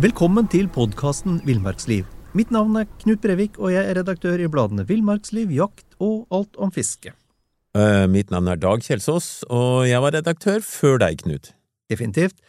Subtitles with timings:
[0.00, 2.06] Velkommen til podkasten Villmarksliv.
[2.32, 6.56] Mitt navn er Knut Brevik, og jeg er redaktør i bladene Villmarksliv, Jakt og Alt
[6.56, 7.12] om fiske.
[7.76, 11.52] Uh, mitt navn er Dag Kjelsås, og jeg var redaktør før deg, Knut.
[11.92, 12.40] Definitivt.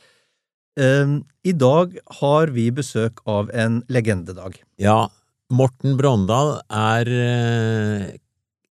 [0.79, 4.55] Uh, I dag har vi besøk av en legendedag.
[4.79, 5.11] Ja,
[5.51, 8.07] Morten Brondal er uh,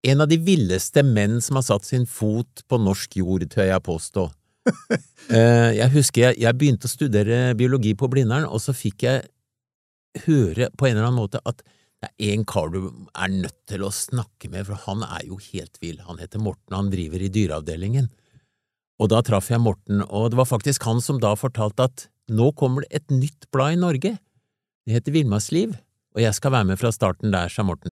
[0.09, 3.85] en av de villeste menn som har satt sin fot på norsk jord, tør jeg
[3.85, 4.31] påstå.
[5.81, 9.25] jeg husker jeg, jeg begynte å studere biologi på Blindern, og så fikk jeg
[10.27, 11.63] høre på en eller annen måte at
[12.03, 12.81] det er en kar du
[13.15, 16.01] er nødt til å snakke med, for han er jo helt vill.
[16.03, 18.09] Han heter Morten, han driver i dyreavdelingen.
[18.99, 22.51] Og da traff jeg Morten, og det var faktisk han som da fortalte at nå
[22.59, 24.17] kommer det et nytt blad i Norge.
[24.83, 25.77] Det heter Villmarksliv,
[26.17, 27.92] og jeg skal være med fra starten der, sa Morten.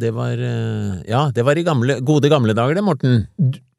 [0.00, 3.26] Det var eh, Ja, det var i gamle, gode gamle dager, det, Morten.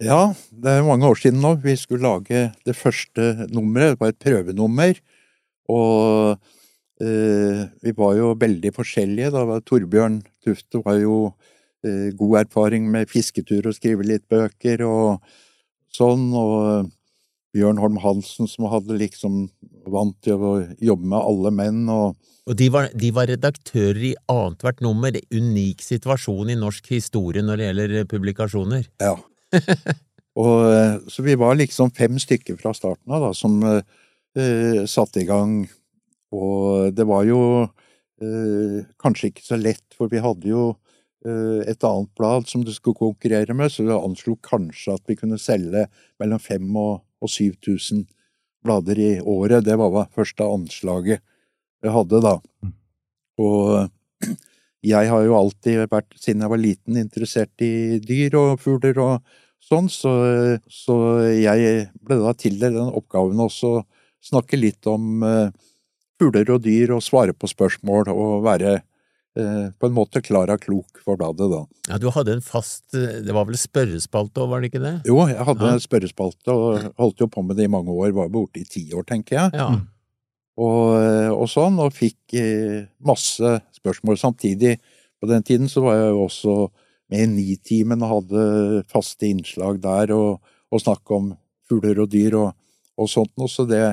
[0.04, 1.56] Ja, det er mange år siden nå.
[1.64, 3.96] Vi skulle lage det første nummeret.
[3.96, 5.00] Det var et prøvenummer.
[5.72, 6.38] Og
[7.02, 9.34] Eh, vi var jo veldig forskjellige.
[9.36, 11.18] Da var Torbjørn Tufte var jo
[11.84, 15.26] eh, god erfaring med fisketur og skrive litt bøker og
[15.92, 16.88] sånn, og
[17.56, 19.46] Bjørn Holm Hansen som hadde liksom
[19.92, 24.16] vant til å jobbe med alle menn og og de var, de var redaktører i
[24.30, 28.84] annethvert nummer, er unik situasjon i norsk historie når det gjelder publikasjoner.
[29.02, 29.16] Ja.
[30.44, 35.26] og, så vi var liksom fem stykker fra starten av da, som eh, satte i
[35.26, 35.64] gang
[36.36, 40.68] og det var jo eh, kanskje ikke så lett, for vi hadde jo
[41.26, 45.18] eh, et annet blad som det skulle konkurrere med, så du anslo kanskje at vi
[45.20, 45.88] kunne selge
[46.22, 48.06] mellom fem og, og 7000
[48.66, 49.66] blader i året.
[49.66, 51.22] Det var det første anslaget
[51.86, 52.38] jeg hadde da.
[52.66, 52.74] Mm.
[53.46, 54.32] Og
[54.86, 59.36] jeg har jo alltid vært, siden jeg var liten, interessert i dyr og fugler og
[59.66, 60.14] sånn, så,
[60.70, 60.96] så
[61.34, 63.86] jeg ble da tildelt den oppgaven også å
[64.26, 65.54] snakke litt om eh,
[66.22, 68.86] fugler og dyr og svare på spørsmål og være eh,
[69.36, 71.62] på en måte klar og klok for bladet, da.
[71.90, 74.94] Ja, Du hadde en fast Det var vel spørrespalte òg, var det ikke det?
[75.10, 75.82] Jo, jeg hadde ja.
[75.84, 78.14] spørrespalte og holdt jo på med det i mange år.
[78.16, 79.60] Var borte i ti år, tenker jeg.
[79.60, 79.68] Ja.
[80.56, 80.96] Og,
[81.36, 84.78] og, sånn, og fikk eh, masse spørsmål samtidig.
[85.20, 86.58] På den tiden så var jeg jo også
[87.12, 90.40] med i Nitimen og hadde faste innslag der og,
[90.72, 91.34] og snakk om
[91.68, 92.54] fugler og dyr og,
[92.96, 93.84] og sånt noe, så det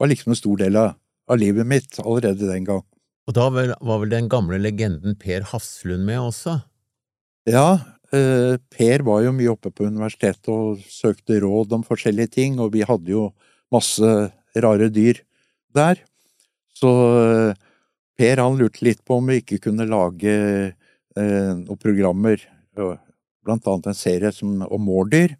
[0.00, 0.94] var liksom en stor del av
[1.26, 2.84] av livet mitt allerede den gang.
[3.26, 6.60] Og da var vel den gamle legenden Per Hafslund med også?
[7.50, 7.78] Ja,
[8.14, 12.72] eh, Per var jo mye oppe på universitetet og søkte råd om forskjellige ting, og
[12.74, 13.30] vi hadde jo
[13.74, 14.10] masse
[14.54, 15.18] rare dyr
[15.74, 15.98] der.
[16.74, 16.92] Så
[17.22, 17.64] eh,
[18.16, 20.36] Per han lurte litt på om vi ikke kunne lage
[20.70, 22.38] eh, noen programmer,
[22.76, 25.34] blant annet en serie som, om mårdyr.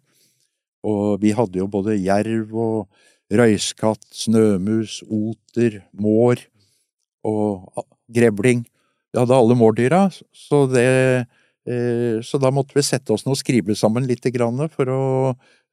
[0.87, 6.43] Og vi hadde jo både jerv og røyskatt, snømus, oter, mår
[7.25, 8.65] og grevling.
[9.13, 10.87] Vi hadde alle mårdyra, så, det,
[11.69, 14.27] eh, så da måtte vi sette oss ned og skrive sammen litt
[14.73, 15.03] for å,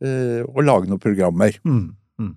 [0.04, 1.58] eh, å lage noen programmer.
[1.64, 1.96] Mm.
[2.20, 2.34] Mm.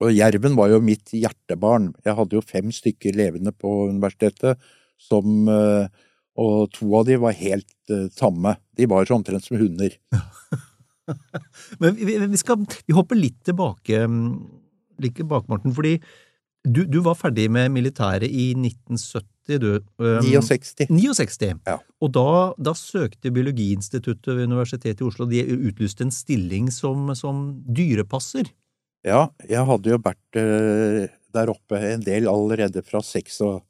[0.00, 1.94] Og jerven var jo mitt hjertebarn.
[2.04, 4.58] Jeg hadde jo fem stykker levende på universitetet
[4.98, 5.88] som eh,
[6.36, 8.58] Og to av de var helt tamme.
[8.76, 9.94] De var så omtrent som hunder.
[11.80, 15.94] Men vi, vi, skal vi hopper litt tilbake, like litt tilbake Morten, fordi
[16.66, 19.80] du, du, var ferdig med militæret i 1970, du.
[20.02, 20.88] Um, 69.
[20.90, 21.60] 69.
[21.66, 21.78] Ja.
[22.02, 27.62] Og da, da, søkte Biologiinstituttet ved Universitetet i Oslo, de utlyste en stilling som, som
[27.66, 28.44] dyrepasser.
[29.06, 33.60] Ja, jeg hadde jo vært uh, der oppe en del allerede fra 6-67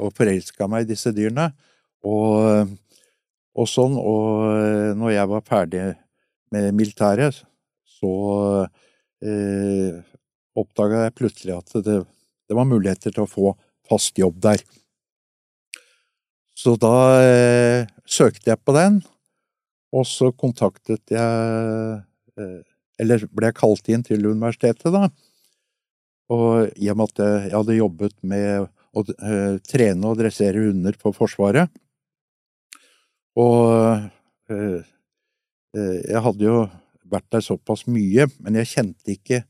[0.00, 1.52] og forelska meg i disse dyrene.
[2.06, 2.68] Og
[3.58, 3.96] og sånn.
[3.98, 5.84] Og eh, når jeg var ferdig
[6.54, 7.42] med militæret,
[7.98, 8.12] så
[9.22, 10.00] eh,
[10.58, 13.54] oppdaga jeg plutselig at det, det, var muligheter til å få
[13.88, 14.62] fast jobb der.
[16.56, 19.00] Så da eh, søkte jeg på den,
[19.96, 22.02] Og så kontaktet jeg
[22.36, 22.58] eh,
[23.00, 25.08] Eller ble jeg kalt inn til universitetet, da.
[26.30, 30.98] Og i og med at jeg hadde jobbet med å eh, trene og dressere hunder
[31.00, 31.72] for Forsvaret
[33.40, 34.04] Og
[34.52, 34.84] eh,
[35.74, 36.60] jeg hadde jo
[37.10, 39.42] vært der såpass mye, men jeg kjente ikke,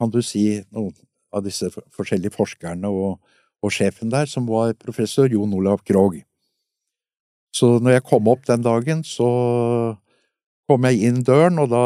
[0.00, 0.94] kan du si, noen
[1.30, 3.20] av disse forskjellige forskerne og,
[3.60, 6.22] og sjefen der, som var professor Jon Olav Krogh.
[7.54, 9.28] Så når jeg kom opp den dagen, så
[10.70, 11.84] kom jeg inn døren, og da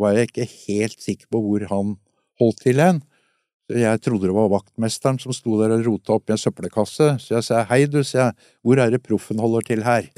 [0.00, 1.94] var jeg ikke helt sikker på hvor han
[2.40, 3.00] holdt til hen.
[3.70, 7.36] Jeg trodde det var vaktmesteren som sto der og rota opp i en søppelkasse, så
[7.36, 10.08] jeg sa hei, du, sier jeg, hvor er det proffen holder til her?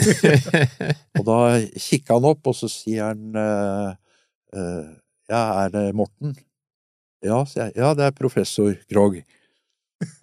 [1.19, 1.39] og da
[1.77, 3.93] kikka han opp, og så sier han uh,
[4.57, 4.89] uh,
[5.29, 6.33] ja, er det Morten?
[7.23, 9.21] Ja, sier jeg, ja, det er professor Krog.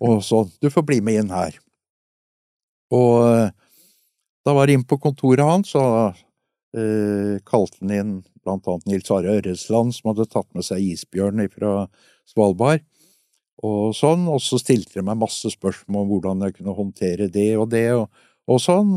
[0.04, 1.56] Og sånn, du får bli med inn her.
[2.92, 3.78] Og uh,
[4.44, 6.26] da var jeg inn på kontoret hans, og
[7.50, 8.10] kalte han inn
[8.46, 11.88] blant annet Nils Are Ørresland, som hadde tatt med seg isbjørn fra
[12.30, 12.84] Svalbard
[13.66, 17.52] og sånn, og så stilte de meg masse spørsmål om hvordan jeg kunne håndtere det
[17.60, 18.06] og det og,
[18.48, 18.94] og sånn,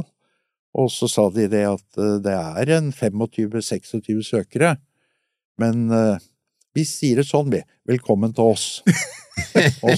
[0.79, 4.77] og så sa de det at uh, det er en 25-26 søkere,
[5.61, 6.23] men uh,
[6.77, 8.67] vi sier det sånn, vi, velkommen til oss.
[9.85, 9.93] og,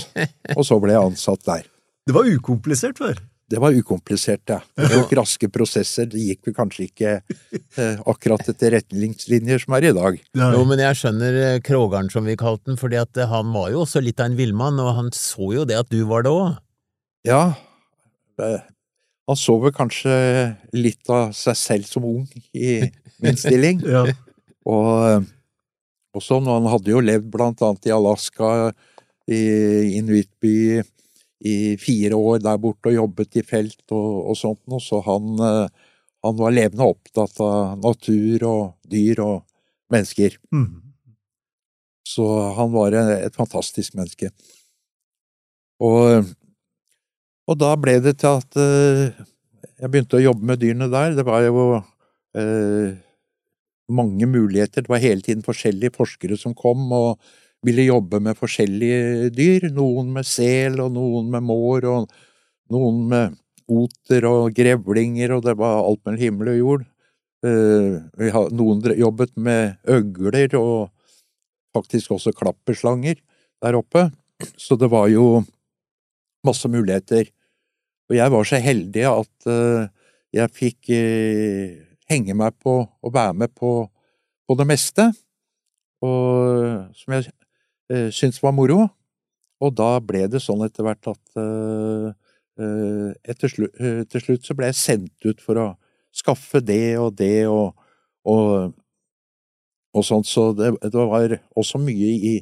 [0.57, 1.71] og, så ble jeg ansatt der.
[2.05, 3.21] Det var ukomplisert før?
[3.51, 4.59] Det var ukomplisert, ja.
[4.75, 6.09] Det tok raske prosesser.
[6.11, 10.17] Det gikk vel kanskje ikke eh, akkurat etter retningslinjer som er i dag.
[10.41, 13.69] Jo, men jeg skjønner eh, Krogeren, som vi kalte den, fordi at eh, han var
[13.75, 16.33] jo også litt av en villmann, og han så jo det at du var det
[16.33, 16.57] òg.
[17.29, 17.43] Ja,
[18.41, 20.17] han så vel kanskje
[20.77, 22.25] litt av seg selv som ung
[22.57, 22.81] i
[23.23, 23.85] min stilling.
[23.85, 24.09] ja.
[24.65, 25.29] Og,
[26.15, 28.51] og sånn, og han hadde jo levd blant annet i Alaska,
[29.31, 29.41] i
[29.99, 30.83] Inuitby,
[31.45, 35.35] i fire år der borte og jobbet i felt og, og sånt noe, så han,
[35.45, 35.91] eh,
[36.25, 39.43] han, var levende opptatt av natur og dyr og
[39.93, 40.39] mennesker.
[40.55, 40.81] Mm.
[42.09, 42.25] Så
[42.57, 44.31] han var et fantastisk menneske.
[45.85, 46.31] Og,
[47.45, 49.25] og, da ble det til at eh,
[49.81, 51.17] jeg begynte å jobbe med dyrene der.
[51.19, 52.95] Det var jo eh,
[53.89, 54.85] mange muligheter.
[54.85, 57.21] Det var hele tiden forskjellige forskere som kom, og
[57.65, 59.69] ville jobbe med forskjellige dyr.
[59.75, 62.11] Noen med sel, og noen med mår, og
[62.73, 63.39] noen med
[63.71, 66.85] oter og grevlinger, og det var alt mellom himmel og jord.
[67.45, 70.91] Eh, noen jobbet med øgler og
[71.77, 73.19] faktisk også klapperslanger
[73.65, 74.09] der oppe.
[74.57, 75.43] Så det var jo
[76.45, 77.29] masse muligheter.
[78.09, 79.89] Og jeg var så heldig at eh,
[80.35, 81.77] jeg fikk eh,
[82.11, 83.87] henge meg på og være med på,
[84.45, 85.09] på det meste.
[86.05, 87.31] Og som jeg
[87.93, 88.85] eh, syntes var moro.
[89.65, 92.09] Og da ble det sånn etter hvert at eh,
[92.61, 95.69] eh etter slu, eh, til slutt så ble jeg sendt ut for å
[96.15, 97.73] skaffe det og det og,
[98.31, 98.75] og,
[99.95, 102.35] og sånt, så det, det, var også mye i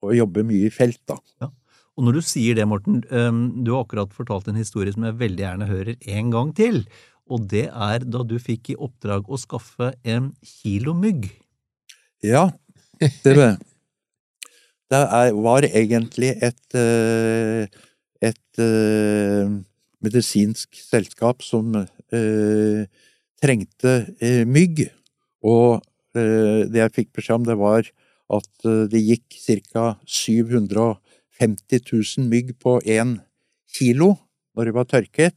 [0.00, 1.18] å jobbe mye i felt, da.
[1.42, 1.50] Ja.
[1.98, 5.42] Og når du sier det, Morten, du har akkurat fortalt en historie som jeg veldig
[5.42, 6.84] gjerne hører en gang til.
[7.28, 11.28] Og det er da du fikk i oppdrag å skaffe en kilo mygg.
[12.24, 12.48] Ja,
[12.98, 13.34] det,
[14.90, 17.68] det er, var egentlig et, eh,
[18.24, 19.52] et uh,
[20.02, 22.80] medisinsk selskap som uh,
[23.38, 23.94] trengte
[24.48, 24.88] mygg,
[25.46, 25.84] og
[26.18, 27.86] det jeg fikk beskjed om, det var
[28.34, 29.36] at det gikk
[29.70, 29.84] ca.
[30.02, 31.84] 750
[32.18, 33.12] 000 mygg på én
[33.70, 34.16] kilo
[34.56, 35.36] når det var tørket,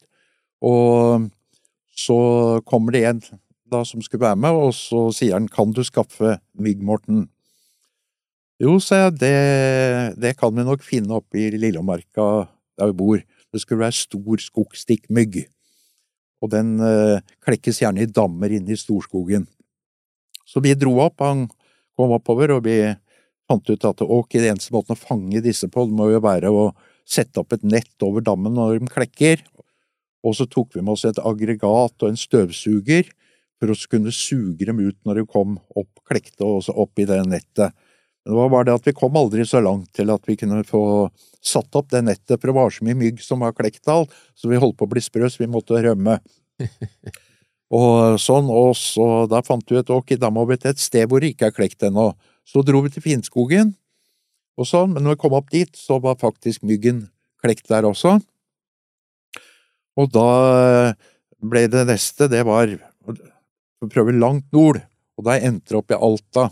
[0.65, 1.29] og
[2.05, 3.22] så kommer det en
[3.72, 7.29] da som skulle være med, og så sier han 'kan du skaffe mygg, Morten'?
[8.62, 13.24] Jo, sa jeg, det, det, kan vi nok finne oppe i Lillemarka der vi bor.
[13.51, 15.48] Det skulle være stor skogstikkmygg.
[16.41, 19.48] Og den eh, klekkes gjerne i dammer inne i storskogen.
[20.46, 21.48] Så vi dro opp, han
[21.98, 22.93] kom oppover, og vi
[23.50, 26.53] fant ut at ok, det eneste måten å fange disse på, det må jo være
[26.53, 26.70] å
[27.08, 29.41] sette opp et nett over dammen når de klekker.
[30.21, 33.09] Og så tok vi med oss et aggregat og en støvsuger
[33.61, 37.73] for å kunne suge dem ut når de kom opp, klekte opp i det nettet.
[38.21, 40.61] Men det var bare det at vi kom aldri så langt til at vi kunne
[40.65, 40.83] få
[41.41, 44.49] satt opp det nettet, for det var så mye mygg som var klekt alt, så
[44.49, 46.19] vi holdt på å bli sprø, så vi måtte rømme.
[47.81, 51.09] og sånn, og så da fant vi ut ok, da må vi til et sted
[51.09, 52.11] hvor det ikke er klekt ennå.
[52.45, 53.73] Så dro vi til Finnskogen,
[54.59, 57.07] og sånn, men når vi kom opp dit, så var faktisk myggen
[57.41, 58.19] klekt der også.
[60.00, 60.93] Og da
[61.41, 64.81] ble det neste, det var å prøve langt nord,
[65.17, 66.50] og da endte det opp i Alta.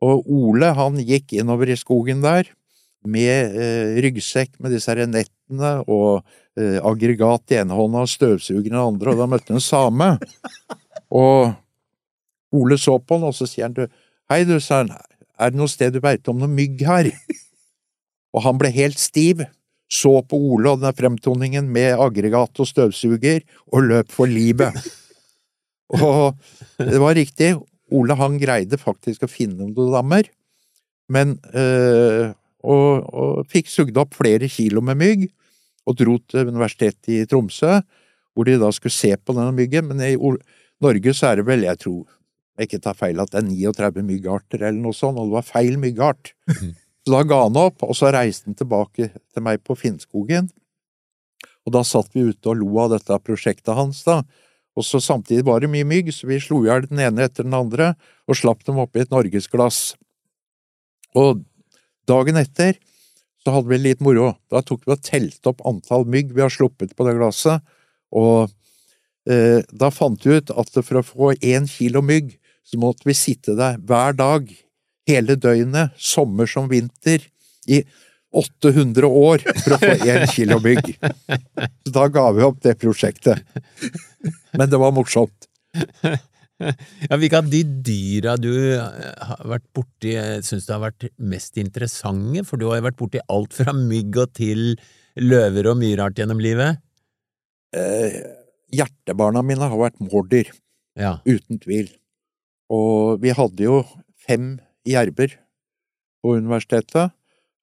[0.00, 2.48] Og Ole han gikk innover i skogen der
[3.06, 6.20] med eh, ryggsekk med disse her nettene og
[6.60, 9.64] eh, aggregat i ene hånda og støvsugeren i den andre, og da møtte han en
[9.64, 10.10] same.
[11.10, 11.52] Og
[12.56, 13.84] Ole så på han, og så sier han du,
[14.32, 14.92] hei du, sa han,
[15.40, 17.12] er det noe sted du veit om noe mygg her?
[18.36, 19.40] Og han ble helt stiv,
[19.90, 23.42] så på Ole og den fremtoningen med aggregat og støvsuger,
[23.74, 24.76] og løp for livet.
[25.90, 26.36] Og
[26.78, 27.56] det var riktig,
[27.90, 30.28] Ole han greide faktisk å finne noen dammer,
[31.10, 32.30] men øh,
[32.62, 35.24] og, og, fikk sugd opp flere kilo med mygg,
[35.88, 37.80] og dro til Universitetet i Tromsø,
[38.30, 41.66] hvor de da skulle se på denne myggen, men i Norge så er det vel,
[41.66, 42.04] jeg tror
[42.60, 45.48] jeg ikke tar feil, at det er 39 myggarter eller noe sånt, og det var
[45.48, 46.34] feil myggart.
[47.04, 50.50] Så da ga han opp, og så reiste han tilbake til meg på Finnskogen.
[51.66, 54.20] Og da satt vi ute og lo av dette prosjektet hans, da.
[54.78, 57.46] Og så samtidig var det mye mygg, så vi slo i hjel den ene etter
[57.46, 57.94] den andre
[58.30, 59.80] og slapp dem oppi et norgesglass.
[61.18, 61.42] Og
[62.08, 62.78] dagen etter
[63.40, 64.34] så hadde vi litt moro.
[64.52, 67.64] Da tok vi og telte opp antall mygg vi har sluppet på det glasset,
[68.10, 68.50] og
[69.30, 72.34] eh, da fant vi ut at for å få én kilo mygg,
[72.66, 74.50] så måtte vi sitte der hver dag,
[75.10, 77.26] hele døgnet, sommer som vinter,
[77.68, 77.82] i
[78.30, 80.92] 800 år for å få én kilo mygg.
[81.82, 83.42] Så da ga vi opp det prosjektet.
[84.54, 85.48] Men det var morsomt.
[86.60, 90.12] Ja, Hvilke av de dyra du har vært borti,
[90.44, 92.44] syns du har vært mest interessante?
[92.46, 94.74] For du har jo vært borti alt fra mygg og til
[95.20, 96.82] løver og myrart gjennom livet.
[97.76, 98.20] Eh,
[98.76, 100.52] hjertebarna mine har vært mordyr.
[100.98, 101.16] Ja.
[101.24, 101.88] uten tvil.
[102.70, 103.80] Og vi hadde jo
[104.26, 105.36] fem jerver
[106.22, 107.12] på universitetet.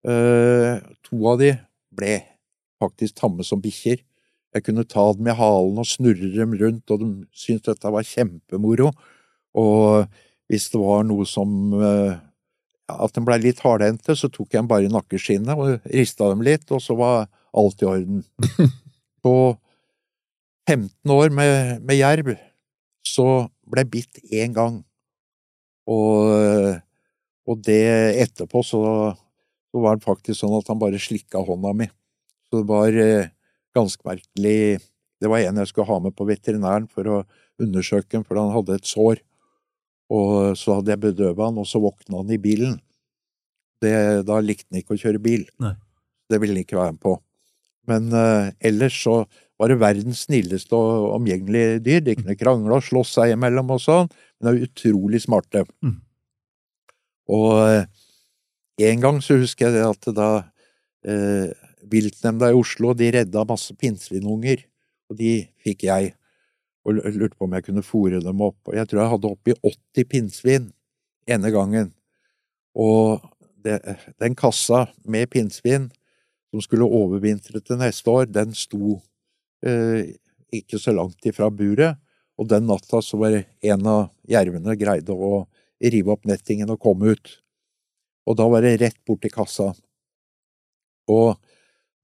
[0.07, 1.53] Eh, to av de
[1.97, 2.19] ble
[2.81, 4.03] faktisk tamme som bikkjer.
[4.55, 8.07] Jeg kunne ta dem i halen og snurre dem rundt, og de syntes dette var
[8.07, 8.91] kjempemoro.
[9.57, 10.07] Og
[10.47, 12.23] hvis det var noe som eh,
[12.87, 16.39] At de blei litt hardhendte, så tok jeg dem bare i nakkeskinnet og rista dem
[16.39, 18.21] litt, og så var alt i orden.
[19.25, 19.57] På
[20.69, 22.31] 15 år med, med jerv
[23.03, 23.25] så
[23.67, 24.79] ble jeg bitt én gang.
[25.87, 26.31] Og,
[27.47, 27.81] og det
[28.23, 28.81] etterpå så,
[29.71, 31.87] så, var det faktisk sånn at han bare slikka hånda mi.
[32.47, 33.31] Så det var eh,
[33.75, 34.79] ganske merkelig
[35.17, 37.21] Det var en jeg skulle ha med på veterinæren for å
[37.57, 39.23] undersøke ham, for han hadde et sår.
[40.13, 42.75] Og så hadde jeg bedøva han, og så våkna han i bilen.
[43.81, 43.93] Det,
[44.27, 45.47] da likte han ikke å kjøre bil.
[45.63, 45.73] Nei.
[46.29, 47.15] Det ville han ikke være med på.
[47.89, 49.23] Men eh, ellers så
[49.57, 52.03] var det verdens snilleste og omgjengelige dyr.
[52.05, 55.65] De kunne krangle og slåss seg imellom og sånn, men de er utrolig smarte.
[55.81, 55.97] Mm.
[57.27, 57.85] Og eh,
[58.87, 60.29] en gang så husker jeg at da
[61.07, 61.51] eh,
[61.91, 64.63] viltnemnda i Oslo de redda masse pinnsvinunger,
[65.09, 66.13] og de fikk jeg.
[66.87, 68.59] Og lurte på om jeg kunne fòre dem opp.
[68.69, 70.69] Og jeg tror jeg hadde oppi 80 pinnsvin
[71.27, 71.91] ene gangen.
[72.77, 73.19] Og
[73.63, 73.81] det,
[74.21, 75.89] den kassa med pinnsvin
[76.53, 79.01] som skulle overvintre til neste år, den sto
[79.65, 80.15] eh,
[80.55, 81.99] ikke så langt ifra buret.
[82.37, 85.47] Og den natta så var en av jervene greide å
[85.83, 87.33] rive opp nettingen og komme ut.
[88.27, 89.71] Og da var det rett bort til kassa.
[91.07, 91.37] Og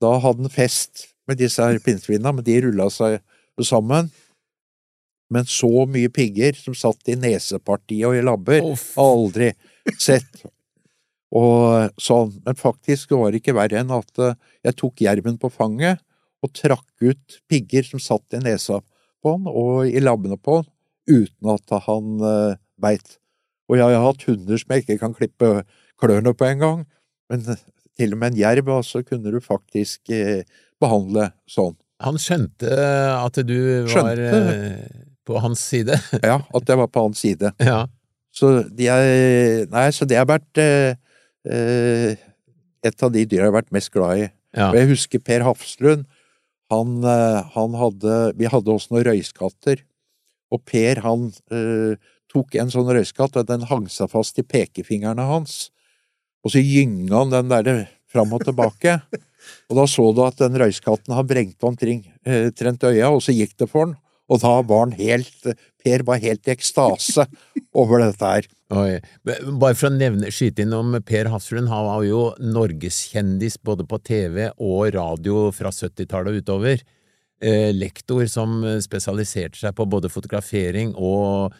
[0.03, 3.19] da hadde han fest med disse her pinnsvinene, men de rulla seg
[3.63, 4.09] sammen.
[5.33, 9.51] Men så mye pigger som satt i nesepartiet og i labber, har aldri
[9.99, 10.43] sett.
[11.33, 12.35] Og sånn.
[12.45, 14.35] Men faktisk var det ikke verre enn at eh,
[14.67, 16.03] jeg tok jerven på fanget
[16.43, 18.81] og trakk ut pigger som satt i nesa
[19.23, 20.69] på han og i labbene på han,
[21.07, 23.17] uten at han uh, beit.
[23.73, 25.47] Og jeg har hatt hunder som jeg ikke kan klippe
[26.01, 26.83] klørne på engang,
[27.31, 27.41] men
[27.97, 30.43] til og med en jerv altså, kunne du faktisk eh,
[30.81, 31.73] behandle sånn.
[32.03, 33.55] Han skjønte at du
[33.87, 34.39] var Skjønte.
[34.53, 35.95] eh, på hans side.
[36.25, 37.53] Ja, at jeg var på hans side.
[37.71, 37.83] ja.
[38.33, 40.97] Så de er Nei, så det har vært eh,
[41.47, 42.17] eh,
[42.83, 44.27] et av de dyra jeg har vært mest glad i.
[44.57, 44.69] ja.
[44.71, 46.05] Og jeg husker Per Hafslund.
[46.73, 49.85] Han, eh, han hadde Vi hadde også noen røyskatter.
[50.53, 51.95] Og Per, han eh,
[52.33, 55.67] tok en sånn røyskatt, og den hang seg fast i pekefingrene hans.
[56.43, 58.99] Og så gynga han den der fram og tilbake.
[59.69, 63.35] og da så du at den røyskatten har brengt omkring eh, trent øya, og så
[63.35, 63.99] gikk det for han.
[64.31, 67.25] Og da var han helt Per var helt i ekstase
[67.81, 68.45] over dette her.
[68.73, 69.01] Oi.
[69.27, 73.99] Bare for å nevne, skyte inn om Per Hafslund, han var jo norgeskjendis både på
[73.99, 76.85] TV og radio fra 70-tallet og utover.
[77.43, 81.51] Eh, lektor som spesialiserte seg på både fotografering og,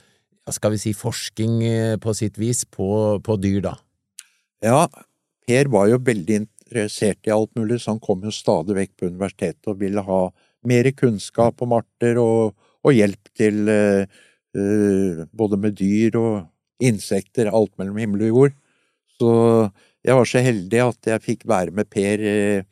[0.51, 3.77] skal vi si, forskning eh, på sitt vis på, på dyr, da.
[4.63, 4.87] Ja,
[5.43, 9.09] Per var jo veldig interessert i alt mulig, så han kom jo stadig vekk på
[9.11, 10.19] universitetet og ville ha
[10.67, 17.73] mer kunnskap om arter og, og hjelp til uh, både med dyr og insekter, alt
[17.79, 18.55] mellom himmel og jord.
[19.19, 19.33] Så
[20.03, 22.63] jeg var så heldig at jeg fikk være med Per uh,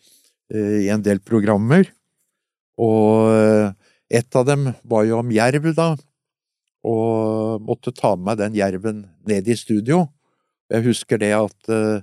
[0.55, 1.91] uh, i en del programmer.
[2.79, 3.75] Og
[4.07, 5.91] et av dem var jo om jerv, da.
[6.87, 10.05] Og måtte ta med meg den jerven ned i studio.
[10.71, 12.01] Jeg husker det at uh,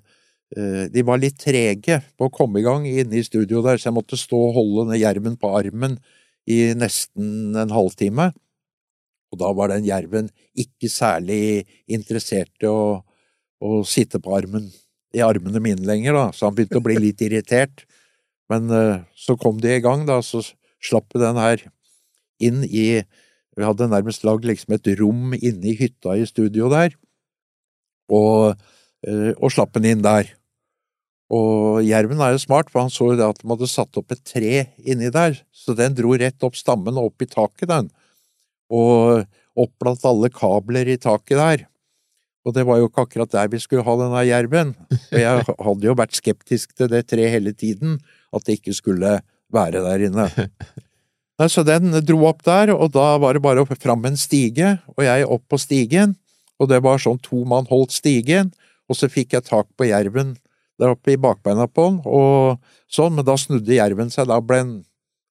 [0.89, 3.99] de var litt trege på å komme i gang inne i studio der, så jeg
[3.99, 5.99] måtte stå og holde den jerven på armen
[6.49, 8.31] i nesten en halvtime.
[9.29, 13.03] Og da var den jerven ikke særlig interessert i å,
[13.61, 14.71] å sitte på armen,
[15.13, 17.85] i armene mine lenger, da, så han begynte å bli litt irritert.
[18.49, 20.41] Men uh, så kom de i gang, da, så
[20.81, 21.67] slapp den her
[22.41, 23.03] inn i
[23.59, 26.95] Vi hadde nærmest lagd liksom et rom inne i hytta i studio der,
[28.15, 28.59] og,
[29.05, 30.31] uh, og slapp den inn der.
[31.35, 34.15] Og jerven er jo smart, for han så jo det at de hadde satt opp
[34.15, 37.91] et tre inni der, så den dro rett opp stammen og opp i taket, den.
[38.73, 39.27] Og
[39.59, 41.67] opp blant alle kabler i taket der.
[42.47, 44.73] Og det var jo ikke akkurat der vi skulle ha denne jerven.
[45.11, 47.99] Og jeg hadde jo vært skeptisk til det treet hele tiden,
[48.33, 49.19] at det ikke skulle
[49.53, 50.29] være der inne.
[51.39, 55.05] Nei, så den dro opp der, og da var det bare fram en stige, og
[55.07, 56.17] jeg opp på stigen.
[56.59, 58.51] Og det var sånn to mann holdt stigen,
[58.91, 60.35] og så fikk jeg tak på jerven
[60.79, 62.59] der oppe i bakbeina på den, og
[62.91, 64.75] sånn, men da snudde jerven seg, da ble han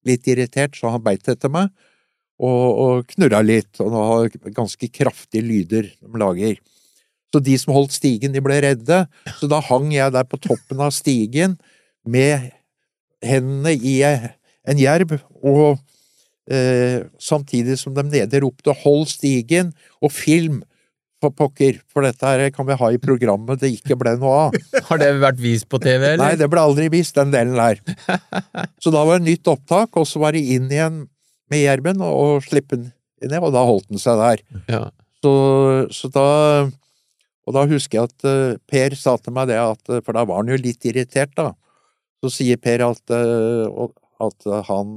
[0.08, 1.72] litt irritert, så han beit etter meg,
[2.38, 6.60] og, og knurra litt, og han har ganske kraftige lyder de lager.
[7.32, 9.02] Så de som holdt stigen, de ble redde,
[9.40, 11.58] så da hang jeg der på toppen av stigen
[12.08, 12.52] med
[13.24, 15.80] hendene i en jerv, og
[16.48, 20.62] samtidig som de nede ropte 'hold stigen' og 'film',
[21.18, 24.58] for pokker, for dette her kan vi ha i programmet det ikke ble noe av.
[24.89, 26.22] Har det vært vist på TV, eller?
[26.22, 27.82] Nei, det ble aldri vist, den delen der.
[28.84, 31.06] Så da var det nytt opptak, og så var det inn igjen
[31.51, 32.92] med jerven og slippe den
[33.24, 34.44] ned, og da holdt den seg der.
[34.70, 34.84] Ja.
[35.25, 35.32] Så,
[35.96, 36.27] så da
[37.48, 40.25] Og da husker jeg at uh, Per sa til meg det, at, eh, for da
[40.27, 41.54] var han jo litt irritert, da.
[42.20, 43.13] Så sier Per at,
[44.27, 44.89] at han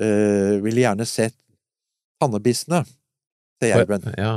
[0.00, 1.36] uh, ville gjerne sett
[2.22, 2.82] tannebissene
[3.60, 4.08] til jerven.
[4.18, 4.34] Ja.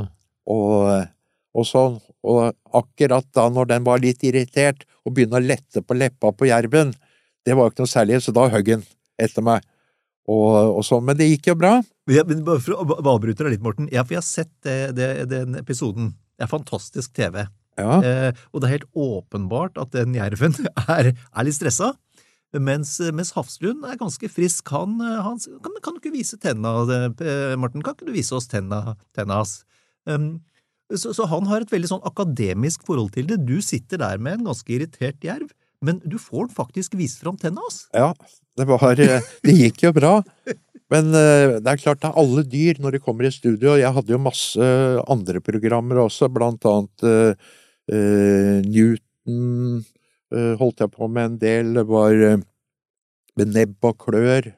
[0.48, 1.08] Og,
[1.54, 1.98] og sånn.
[2.28, 6.48] Og akkurat da når den var litt irritert og begynte å lette på leppa på
[6.50, 6.92] jerven,
[7.46, 8.86] det var ikke noe særlig, så da høgg den
[9.20, 9.64] etter meg.
[10.28, 11.06] Og, og sånn.
[11.08, 11.78] Men det gikk jo bra.
[12.12, 13.88] Ja, men bare for å avbryte deg litt, Morten.
[13.92, 16.12] Ja, for jeg har sett det, det, den episoden.
[16.36, 17.46] Det er fantastisk TV.
[17.78, 17.94] Ja.
[18.02, 20.56] Eh, og det er helt åpenbart at den jerven
[20.98, 21.94] er, er litt stressa.
[22.56, 24.70] Mens, mens Hafslund er ganske frisk.
[24.72, 27.82] Han, han kan, kan, du ikke vise tenna, eh, Morten?
[27.84, 29.58] Kan ikke du vise oss tenna, tenna hans?
[30.08, 30.38] Um,
[30.88, 33.42] så, så, han har et veldig sånn akademisk forhold til det.
[33.44, 35.50] Du sitter der med en ganske irritert jerv,
[35.84, 37.82] men du får den faktisk vise fram tenna hans.
[37.92, 38.14] Ja,
[38.56, 40.14] det var Det gikk jo bra.
[40.88, 43.76] Men det er klart det er alle dyr når de kommer i studio.
[43.76, 44.70] Jeg hadde jo masse
[45.04, 47.52] andre programmer også, blant annet uh,
[48.64, 49.84] Newton
[50.30, 51.74] holdt jeg på med en del.
[51.78, 52.40] Det var uh,
[53.38, 54.50] med nebb og klør.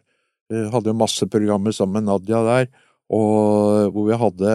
[0.50, 2.70] hadde jo masse programmer sammen med Nadia der,
[3.06, 4.54] og hvor vi hadde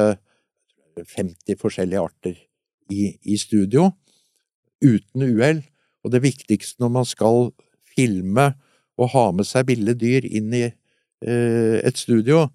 [0.99, 2.36] 50 forskjellige arter
[2.91, 3.89] i, i studio,
[4.84, 5.62] uten uhell.
[6.04, 7.49] Og det viktigste når man skal
[7.95, 8.51] filme
[8.99, 12.45] og ha med seg ville dyr inn i eh, et studio,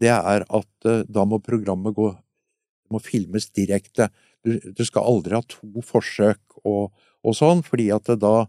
[0.00, 2.12] det er at eh, da må programmet gå
[2.90, 4.08] må filmes direkte.
[4.42, 6.90] Du, du, skal aldri ha to forsøk og,
[7.26, 8.48] og sånn, fordi at da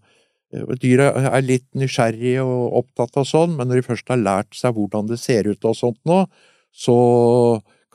[0.52, 4.58] Dyra Dyret er litt nysgjerrige og opptatt av sånn, men når de først har lært
[4.58, 6.26] seg hvordan det ser ut og sånt nå,
[6.76, 6.98] så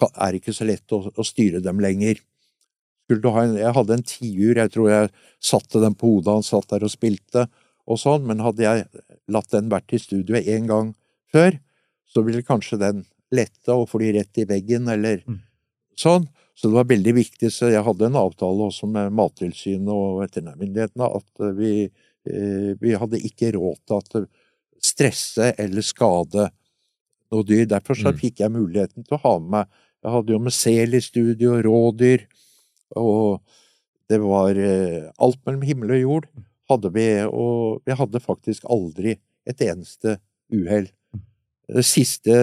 [0.08, 2.22] er det ikke så lett å, å styre dem lenger.
[3.12, 5.12] En, jeg hadde en tiur, jeg tror jeg
[5.44, 7.46] satte den på hodet, han satt der og spilte
[7.86, 8.86] og sånn, men hadde jeg
[9.30, 10.88] latt den vært i studio en gang
[11.32, 11.60] før,
[12.08, 15.38] så ville kanskje den lette og fly rett i veggen, eller mm.
[15.98, 16.26] sånn.
[16.56, 21.08] Så det var veldig viktig, så jeg hadde en avtale også med Mattilsynet og veterinærmyndighetene
[21.18, 24.26] at vi, eh, vi hadde ikke råd til å
[24.80, 26.48] stresse eller skade
[27.32, 27.66] noe dyr.
[27.68, 28.20] Derfor så mm.
[28.22, 31.56] fikk jeg muligheten til å ha med meg jeg hadde jo med sel i studio,
[31.66, 32.28] rådyr,
[33.00, 33.40] og
[34.06, 36.28] det var eh, alt mellom himmel og jord
[36.70, 39.16] hadde vi, og vi hadde faktisk aldri
[39.46, 40.20] et eneste
[40.54, 40.86] uhell.
[41.66, 42.36] Det siste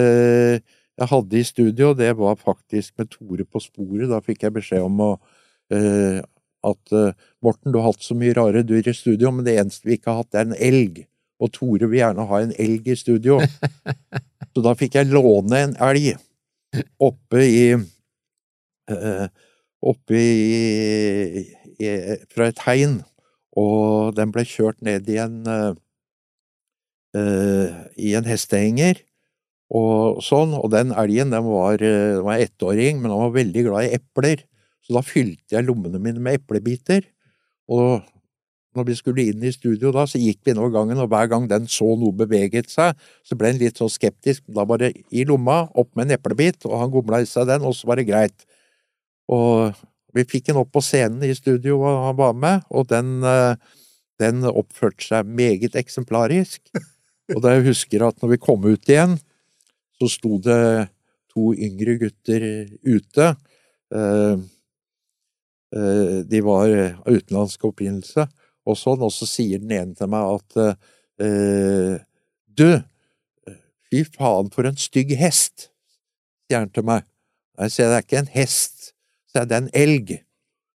[0.99, 4.10] jeg hadde i studio, det var faktisk med Tore på sporet.
[4.12, 5.12] Da fikk jeg beskjed om å,
[5.73, 6.19] uh,
[6.69, 9.89] at uh, Morten, du har hatt så mye rare dyr i studio, men det eneste
[9.89, 11.03] vi ikke har hatt, er en elg.
[11.41, 13.39] Og Tore vil gjerne ha en elg i studio.
[14.53, 16.13] så da fikk jeg låne en elg
[17.01, 19.25] oppe i uh,
[19.84, 21.41] Oppe i,
[21.75, 21.88] i,
[22.32, 23.01] Fra et hegn,
[23.60, 25.73] og den ble kjørt ned i en uh,
[27.99, 29.03] i en hestehenger
[29.74, 33.88] og sånn, og den elgen den var, den var ettåring, men han var veldig glad
[33.88, 34.44] i epler,
[34.84, 37.08] så da fylte jeg lommene mine med eplebiter,
[37.72, 38.04] og
[38.74, 41.46] når vi skulle inn i studio da, så gikk vi innover gangen, og hver gang
[41.50, 44.46] den så noe beveget seg, så ble han litt så skeptisk.
[44.50, 47.66] Da var det i lomma, opp med en eplebit, og han gomla i seg den,
[47.68, 48.48] og så var det greit.
[49.32, 49.78] Og
[50.18, 53.54] vi fikk han opp på scenen i studio, og han var med, og den, eh,
[54.22, 56.62] den oppførte seg meget eksemplarisk.
[57.34, 59.16] Og da jeg husker at når vi kom ut igjen,
[60.04, 60.89] så sto det
[61.34, 62.46] to yngre gutter
[62.84, 63.28] ute.
[63.96, 64.38] Eh,
[65.76, 68.28] eh, de var av utenlandsk opprinnelse
[68.63, 70.60] og sånn, og så sier den ene til meg at
[71.24, 71.96] eh,
[72.54, 72.68] Du,
[73.89, 75.72] fy faen for en stygg hest,
[76.46, 77.08] sier han til meg.
[77.58, 78.92] Nei, sier jeg, det er ikke en hest,
[79.32, 80.13] sier jeg, det er en elg.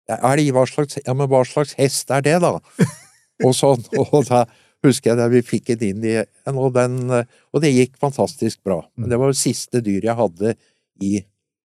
[0.07, 2.55] Det elg, hva slags, ja, men hva slags hest er det, da?
[3.45, 4.45] og sånn, og da
[4.87, 8.61] husker jeg da vi fikk den inn i en, og, den, og det gikk fantastisk
[8.65, 8.81] bra.
[8.95, 10.53] Men det var det siste dyret jeg hadde
[11.03, 11.13] i,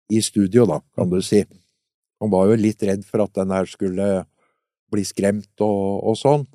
[0.08, 1.42] i studio, da, kan du si.
[2.22, 4.08] Han var jo litt redd for at den her skulle
[4.92, 6.46] bli skremt og, og sånn.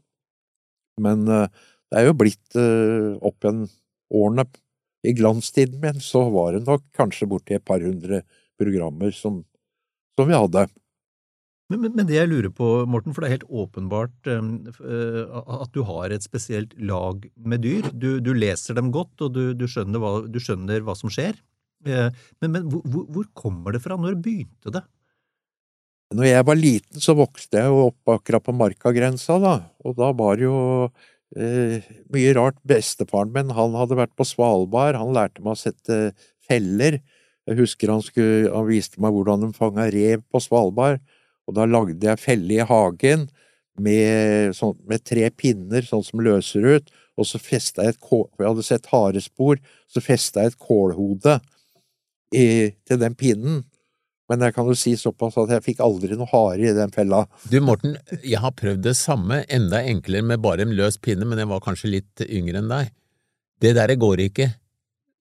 [1.01, 1.47] Men uh,
[1.91, 3.65] det er jo blitt uh, opp igjen
[4.13, 4.47] årene.
[5.03, 8.21] I glanstiden min så var det nok kanskje borti et par hundre
[8.59, 9.41] programmer som,
[10.17, 10.67] som vi hadde.
[11.71, 15.71] Men, men, men, det jeg lurer på, Morten, for det er helt åpenbart uh, at
[15.75, 17.87] du har et spesielt lag med dyr.
[17.95, 21.39] Du, du leser dem godt, og du, du, skjønner, hva, du skjønner, hva, som skjer.
[21.87, 22.09] Uh,
[22.43, 23.97] men, men hvor, hvor, kommer det fra?
[23.99, 24.83] Når begynte det?
[26.13, 29.55] Når jeg var liten, så vokste jeg jo opp akkurat på markagrensa, da.
[29.87, 30.53] Og da var jo
[30.91, 32.59] uh, mye rart.
[32.69, 35.99] Bestefaren min, han hadde vært på Svalbard, han lærte meg å sette
[36.43, 36.99] feller.
[37.47, 41.01] Jeg husker han, skulle, han viste meg hvordan de fanga rev på Svalbard,
[41.47, 43.27] og da lagde jeg felle i hagen
[43.81, 48.25] med, sånn, med, tre pinner, sånn som løser ut, og så festa jeg et kål,
[48.39, 51.37] jeg hadde sett harespor, så festa jeg et kålhode
[52.33, 52.47] i,
[52.87, 53.61] til den pinnen.
[54.31, 57.25] Men jeg kan jo si såpass at jeg fikk aldri noe hare i den fella.
[57.51, 61.41] Du Morten, jeg har prøvd det samme, enda enklere med bare en løs pinne, men
[61.41, 62.93] jeg var kanskje litt yngre enn deg.
[63.61, 64.49] Det der går ikke.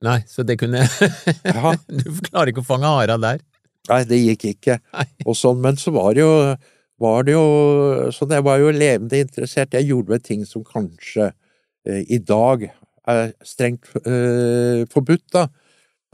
[0.03, 1.11] Nei, så det kunne jeg.
[2.03, 3.43] Du klarer ikke å fange hara der.
[3.91, 4.79] Nei, det gikk ikke.
[5.29, 6.33] Og sånn, men så var det jo
[7.03, 7.47] var det jo
[8.15, 9.75] Så jeg var jo levende interessert.
[9.75, 11.33] Jeg gjorde vel ting som kanskje
[11.89, 12.69] eh, i dag
[13.11, 15.49] er strengt eh, forbudt, da.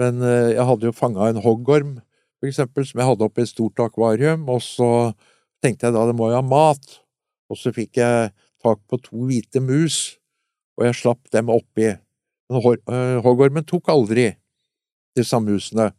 [0.01, 1.99] Men eh, jeg hadde jo fanga en hoggorm
[2.39, 4.89] for eksempel, som jeg hadde oppi et stort akvarium, og så
[5.63, 6.99] tenkte jeg da det må jo ha mat,
[7.51, 8.31] og så fikk jeg
[8.63, 10.19] tak på to hvite mus,
[10.79, 11.91] og jeg slapp dem oppi.
[12.49, 14.31] Men eh, hoggormen tok aldri
[15.19, 15.91] disse musene.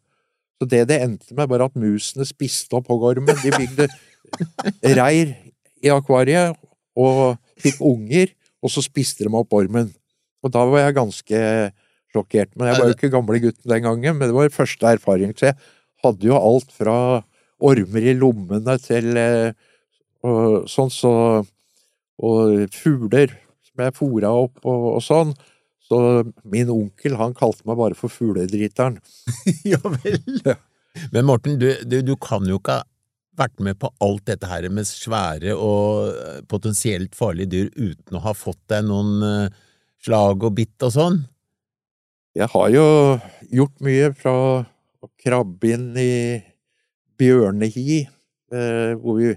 [0.60, 3.38] Så det det endte med, var at musene spiste opp hoggormen.
[3.44, 3.88] De bygde
[4.84, 5.32] reir
[5.80, 6.58] i akvariet
[7.00, 9.88] og fikk unger, og så spiste de opp ormen.
[10.44, 11.44] Og da var jeg ganske
[12.12, 12.52] sjokkert.
[12.56, 15.32] Men jeg var jo ikke gamle gutten den gangen, men det var første erfaring.
[15.38, 15.60] Så jeg
[16.04, 16.98] hadde jo alt fra
[17.60, 19.52] ormer i lommene til eh,
[20.24, 21.14] og, sånn så
[22.20, 23.32] Og fugler
[23.64, 25.30] som jeg fora opp og, og, sånn.
[25.90, 26.00] Så
[26.46, 29.00] min onkel, han kalte meg bare for fugledriteren.
[29.72, 30.22] ja vel.
[30.46, 30.60] Ja.
[31.14, 32.86] Men Morten, du, du, du, kan jo ikke ha
[33.40, 38.24] vært med på alt dette her med svære og eh, potensielt farlige dyr uten å
[38.26, 39.60] ha fått deg noen uh,
[40.04, 41.22] slag og bitt og sånn?
[42.38, 42.86] Jeg har jo
[43.50, 46.12] gjort mye fra å krabbe inn i
[47.20, 48.02] bjørnehi,
[48.54, 49.32] eh, hvor vi,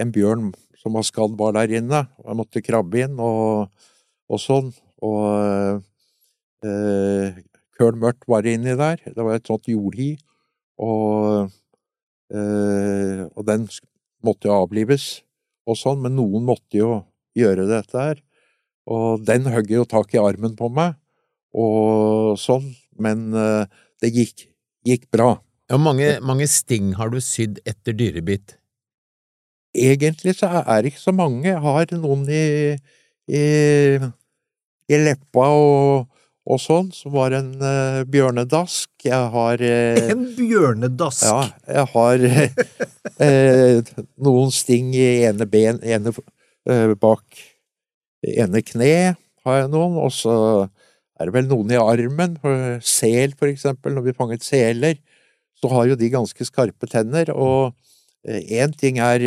[0.00, 2.04] en bjørn som var skadd, var der inne.
[2.20, 3.70] og Jeg måtte krabbe inn og,
[4.30, 4.70] og sånn.
[5.06, 5.80] Og
[6.66, 7.40] eh,
[7.78, 9.00] Køl Mørkt var inni der.
[9.04, 10.12] Det var et sånt jordhi.
[10.80, 11.50] Og,
[12.32, 13.68] eh, og den
[14.24, 15.22] måtte jo avlives
[15.68, 16.92] og sånn, men noen måtte jo
[17.38, 18.22] gjøre dette her.
[18.90, 20.96] Og den hogg jo tak i armen på meg,
[21.54, 22.66] og sånn,
[22.98, 23.68] men eh,
[24.02, 24.48] det gikk
[24.86, 25.34] gikk bra.
[25.70, 28.56] Ja, mange, mange sting har du sydd etter dyrebitt?
[29.76, 31.46] Egentlig så er det ikke så mange.
[31.46, 32.74] Jeg har noen i,
[33.30, 33.42] i,
[34.90, 36.08] i leppa og,
[36.50, 38.90] og sånn, som var en uh, bjørnedask.
[39.06, 41.24] Jeg har uh, En bjørnedask?
[41.28, 42.26] Ja, jeg har
[43.22, 43.94] uh,
[44.26, 46.14] noen sting i ene ben, ene
[47.00, 47.24] bak
[48.20, 50.34] ene kne har jeg noen, og så
[51.16, 52.34] er det vel noen i armen.
[52.84, 54.98] Sel, for eksempel, når vi fanget seler,
[55.56, 57.72] så har jo de ganske skarpe tenner, og
[58.28, 59.24] én ting er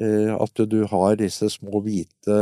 [0.00, 2.40] at du har disse små hvite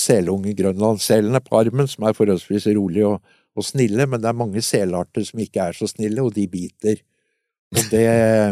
[0.00, 4.62] selunge grønlandsselene på armen, som er forholdsvis rolige og, og, snille, men det er mange
[4.64, 7.02] selarter som ikke er så snille, og de biter.
[7.74, 8.06] Og det,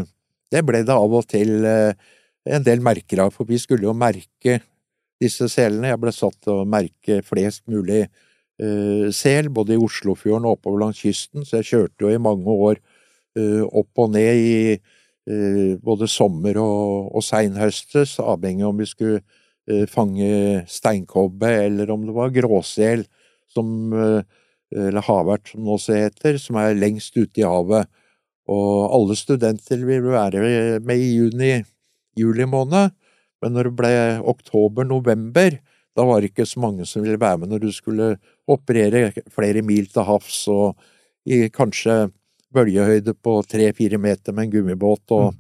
[0.53, 4.59] det ble det av og til en del merker av, for vi skulle jo merke
[5.23, 5.93] disse selene.
[5.93, 10.85] Jeg ble satt til å merke flest mulig uh, sel, både i Oslofjorden og oppover
[10.85, 12.81] langs kysten, så jeg kjørte jo i mange år
[13.39, 19.23] uh, opp og ned i uh, både sommer og, og seinhøstes, avhengig om vi skulle
[19.23, 19.41] eh,
[19.89, 23.05] fange steinkobbe, eller om det var gråsel,
[23.49, 24.23] som, eh,
[24.75, 27.89] eller havert som det også heter, som er lengst ute i havet.
[28.51, 31.55] Og alle studenter vil være med i juni,
[32.19, 32.93] juli måned,
[33.43, 33.95] men når det ble
[34.35, 35.59] oktober-november,
[35.95, 38.15] da var det ikke så mange som ville være med når du skulle
[38.51, 40.81] operere flere mil til havs og
[41.25, 42.09] i kanskje
[42.55, 45.37] bølgehøyde på tre-fire meter med en gummibåt og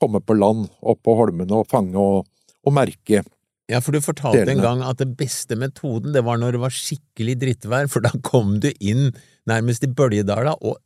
[0.00, 2.24] komme på land oppå på holmene og fange og,
[2.64, 3.24] og merke.
[3.70, 6.74] Ja, for du fortalte en gang at det beste metoden, det var når det var
[6.74, 9.10] skikkelig drittvær, for da kom du inn
[9.50, 10.80] nærmest i bølgedala og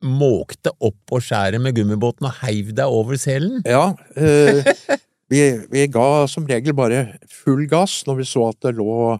[0.00, 3.60] måkte opp på skjæret med gummibåten og heiv deg over selen.
[3.68, 4.64] Ja, eh,
[5.32, 9.18] vi, vi ga som regel bare full gass når vi så at det lå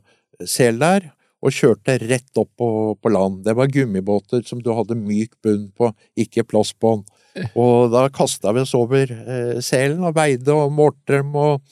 [0.49, 3.43] sel der, og kjørte rett opp på, på land.
[3.47, 5.89] Det var gummibåter som du hadde myk bunn på,
[6.21, 7.07] ikke plastbånd.
[7.55, 11.63] Og da kasta vi oss over eh, selen og veide og målte dem og,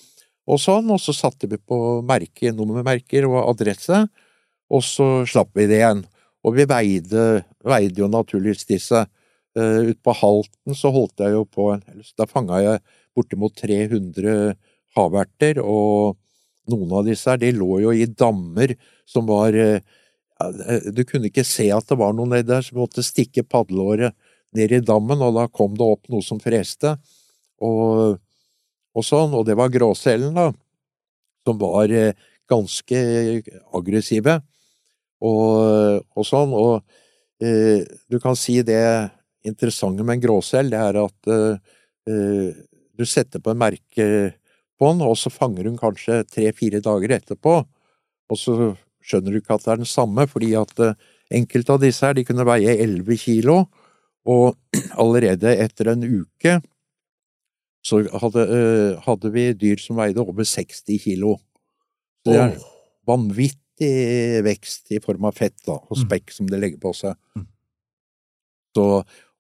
[0.48, 4.06] og sånn, og så satte vi på merke, nummermerker og adresse,
[4.72, 6.02] og så slapp vi det igjen.
[6.46, 7.24] Og vi veide,
[7.66, 9.04] veide jo naturligvis disse.
[9.58, 11.70] Uh, Utpå Halten så holdt jeg jo på
[12.20, 12.82] Da fanga jeg
[13.16, 14.54] bortimot 300
[14.96, 16.18] haverter, og
[16.70, 18.76] noen av disse her, de lå jo i dammer
[19.08, 19.80] som var uh,
[20.94, 24.16] Du kunne ikke se at det var noe nedi der, så vi måtte stikke padleåret
[24.56, 26.94] ned i dammen, og da kom det opp noe som freste.
[27.64, 28.16] Og,
[28.98, 30.48] og sånn, og det var gråselen, da,
[31.46, 32.16] som var eh,
[32.50, 33.02] ganske
[33.76, 34.38] aggressive.
[35.24, 36.82] Og, og sånn, og
[37.42, 38.82] eh, du kan si det
[39.46, 41.78] interessante med en gråsel, det er at eh,
[42.10, 42.60] eh,
[42.98, 44.08] du setter på en merke
[44.78, 47.58] på den, og så fanger hun kanskje tre-fire dager etterpå,
[48.28, 48.72] og så
[49.04, 50.96] skjønner du ikke at det er den samme, fordi at eh,
[51.38, 53.60] enkelte av disse her, de kunne veie 11 kilo,
[54.28, 54.58] og
[55.02, 56.58] allerede etter en uke
[57.88, 61.38] så hadde, eh, hadde vi dyr som veide over 60 kilo.
[62.24, 62.58] Så det er
[63.08, 67.16] vanvittig vekst i form av fett da, og spekk som det legger på seg.
[67.38, 67.46] Mm.
[68.76, 68.84] Så,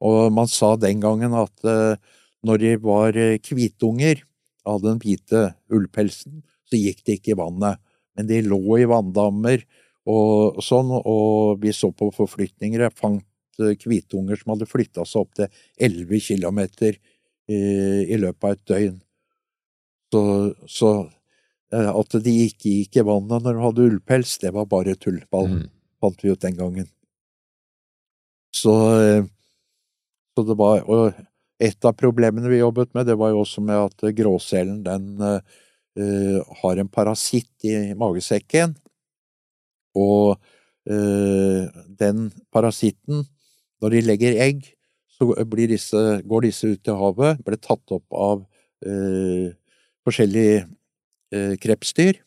[0.00, 1.98] og man sa den gangen at eh,
[2.46, 4.24] når de var eh, hvitunger,
[4.68, 7.80] av den hvite ullpelsen, så gikk de ikke i vannet.
[8.18, 9.62] Men de lå i vanndammer
[10.08, 12.84] og sånn, og vi så på forflytninger.
[12.84, 13.24] Jeg fant
[13.58, 15.48] kvitunger hvitunger som hadde flytta seg opp til
[15.82, 16.98] 11 kilometer
[17.48, 17.60] i,
[18.12, 18.98] i løpet av et døgn.
[20.12, 20.22] Så,
[20.68, 20.90] så
[21.72, 25.48] eh, at de ikke gikk i vannet når de hadde ullpels, det var bare tullball,
[25.48, 25.66] Mm.
[26.00, 26.88] fant vi ut den gangen.
[28.54, 29.24] Så, eh,
[30.34, 31.14] så det var Og
[31.60, 36.38] et av problemene vi jobbet med, det var jo også med at gråselen, den eh,
[36.62, 38.76] har en parasitt i magesekken.
[39.98, 40.38] Og
[40.88, 41.62] uh,
[41.98, 43.24] den parasitten,
[43.82, 44.68] når de legger egg,
[45.18, 48.44] så blir disse, går disse ut til havet, blir tatt opp av
[48.86, 49.50] eh,
[50.06, 50.60] forskjellige
[51.34, 52.20] eh, krepsdyr.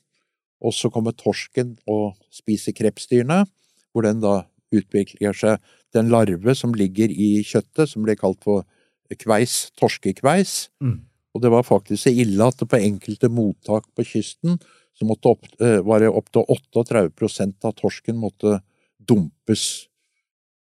[0.62, 3.45] Og så kommer torsken og spiser krepsdyrene,
[3.91, 8.43] hvor den da utvikler seg til en larve som ligger i kjøttet, som blir kalt
[8.43, 8.67] for
[9.19, 10.69] kveis, torskekveis.
[10.84, 10.99] Mm.
[11.32, 14.60] Og det var faktisk så ille at på enkelte mottak på kysten
[14.97, 18.60] så måtte opp, eh, var det opptil 38 av torsken måtte
[18.99, 19.88] dumpes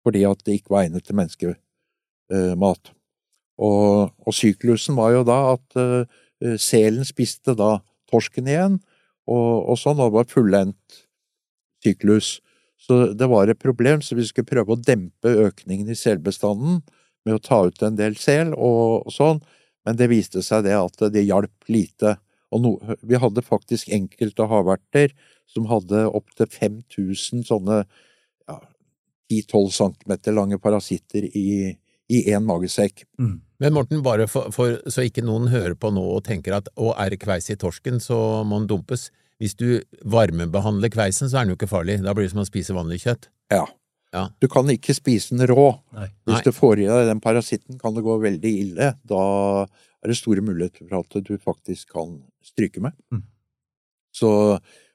[0.05, 1.17] fordi at det ikke var egnet til
[2.31, 2.93] menneskemat.
[3.63, 7.79] Og, og syklusen var jo da at eh, selen spiste da
[8.11, 8.81] torsken igjen,
[9.31, 11.05] og, og sånn, og det var fullendt
[11.85, 12.41] syklus.
[12.81, 16.83] Så det var et problem, så vi skulle prøve å dempe økningen i selbestanden
[17.25, 19.41] med å ta ut en del sel og, og sånn,
[19.87, 22.17] men det viste seg det at det hjalp lite.
[22.53, 22.75] Og no,
[23.07, 25.15] vi hadde faktisk enkelte havverter
[25.49, 28.59] som hadde opptil 5000 sånne ja,
[29.33, 31.73] 10-12 cm lange parasitter i,
[32.13, 33.05] i én magesekk.
[33.21, 33.37] Mm.
[33.63, 36.93] Men Morten, bare for, for, så ikke noen hører på nå og tenker at å,
[37.01, 39.09] er det kveis i torsken, så må den dumpes.
[39.43, 41.99] Hvis du varmebehandler kveisen, så er den jo ikke farlig.
[42.05, 43.31] Da blir det som å spise vanlig kjøtt.
[43.53, 43.65] Ja.
[44.15, 44.29] Ja.
[44.39, 45.73] Du kan ikke spise den rå.
[45.97, 46.07] Nei.
[46.29, 46.45] Hvis Nei.
[46.47, 48.93] du får i deg den parasitten, kan det gå veldig ille.
[49.03, 49.23] Da
[49.67, 52.95] er det store muligheter for at du faktisk kan stryke med.
[53.11, 53.25] Mm.
[54.15, 54.31] Så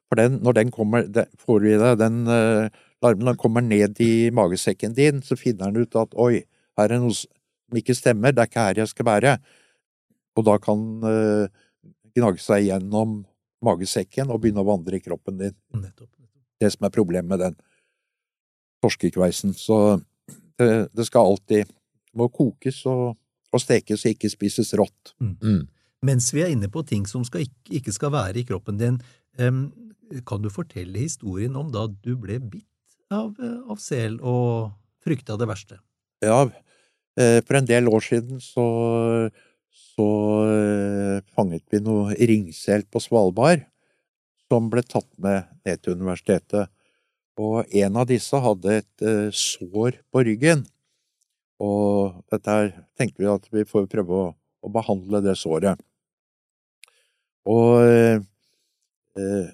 [0.09, 3.63] for den, når den kommer, den, får du i deg den larmen, larven, den kommer
[3.63, 6.41] ned i magesekken din, så finner den ut at oi,
[6.79, 9.35] her er noe som ikke stemmer, det er ikke her jeg skal være.
[10.39, 11.65] Og da kan uh,
[12.15, 13.21] gnage seg gjennom
[13.65, 15.57] magesekken og begynne å vandre i kroppen din.
[15.75, 16.11] Nettopp.
[16.59, 17.57] Det som er problemet med den
[18.83, 19.53] torskekveisen.
[19.55, 19.99] Så
[20.59, 21.69] det, det skal alltid
[22.09, 23.13] det må kokes og,
[23.53, 25.13] og stekes og ikke spises rått.
[25.21, 25.67] Mm.
[26.05, 28.97] Mens vi er inne på ting som skal ikke, ikke skal være i kroppen din,
[29.37, 29.67] um,
[30.27, 32.65] kan du fortelle historien om da du ble bitt
[33.13, 34.71] av, eh, av sel og
[35.05, 35.77] frykta det verste?
[36.25, 36.47] Ja,
[37.19, 38.65] for en del år siden så,
[39.75, 40.09] så
[40.47, 43.65] eh, fanget vi noe ringsel på Svalbard.
[44.49, 46.71] som ble tatt med ned til universitetet.
[47.39, 50.65] Og en av disse hadde et eh, sår på ryggen.
[51.61, 52.55] Og dette
[52.97, 55.79] tenkte vi at vi får prøve å, å behandle det såret.
[57.47, 58.19] Og eh,
[59.19, 59.47] eh,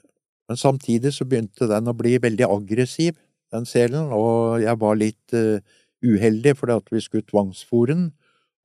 [0.45, 3.15] Men samtidig så begynte den å bli veldig aggressiv,
[3.53, 5.57] den selen, og jeg var litt uh,
[6.03, 8.05] uheldig fordi at vi skulle tvangsfòre den,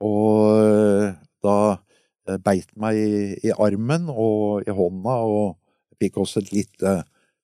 [0.01, 1.13] og uh,
[1.45, 6.95] da uh, beit meg i, i, armen og i hånda, og fikk også et lite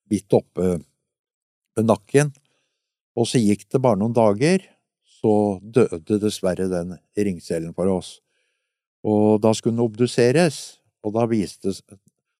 [0.08, 0.76] bitt oppe
[1.76, 2.32] ved nakken.
[3.16, 4.64] Og så gikk det bare noen dager,
[5.20, 8.16] så døde dessverre den ringselen for oss.
[9.06, 11.72] Og da skulle den obduseres, og da viste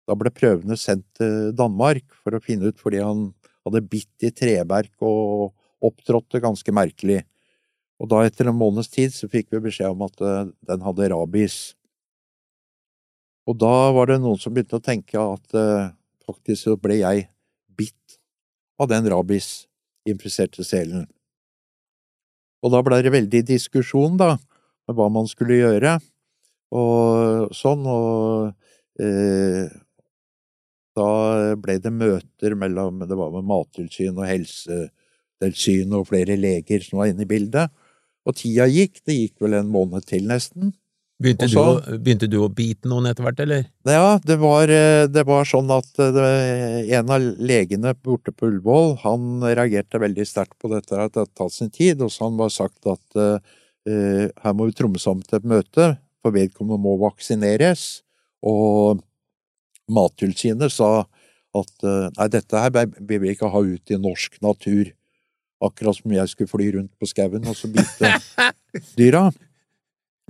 [0.07, 3.31] da ble prøvene sendt til Danmark for å finne ut fordi han
[3.67, 5.57] hadde bitt i treverk og
[5.87, 7.25] opptrådte ganske merkelig.
[7.97, 11.11] Og da, etter en måneds tid, så fikk vi beskjed om at eh, den hadde
[11.13, 11.59] rabies.
[13.47, 15.93] Og da var det noen som begynte å tenke at uh,
[16.27, 17.29] faktisk så ble jeg
[17.79, 18.19] bitt
[18.83, 21.07] av den rabies-infiserte selen.
[22.65, 24.35] Og da ble det veldig diskusjon, da,
[24.87, 25.95] med hva man skulle gjøre,
[26.75, 28.51] og sånn, og
[28.99, 29.71] eh,
[30.97, 31.09] da
[31.63, 37.13] ble det møter mellom det var med Mattilsynet og Helsetilsynet og flere leger som var
[37.13, 37.71] inne i bildet.
[38.27, 40.75] Og tida gikk, det gikk vel en måned til nesten.
[41.23, 43.63] Begynte, så, du, begynte du, å bite noen etter hvert, eller?
[43.89, 44.69] Ja, det var,
[45.09, 46.27] det var sånn at det,
[46.93, 51.39] en av legene borte på Ullevål, han reagerte veldig sterkt på dette, at det hadde
[51.41, 53.39] tatt sin tid, og så han var sagt at uh,
[53.87, 55.89] her må vi tromme sammen til et møte,
[56.21, 57.87] for vedkommende må vaksineres.
[58.45, 59.01] Og
[59.89, 61.07] Mattilsynet sa
[61.57, 64.91] at eh, nei, dette her vil vi ikke ha ut i norsk natur.
[65.65, 68.13] Akkurat som jeg skulle fly rundt på skauen og så bite
[68.99, 69.29] dyra.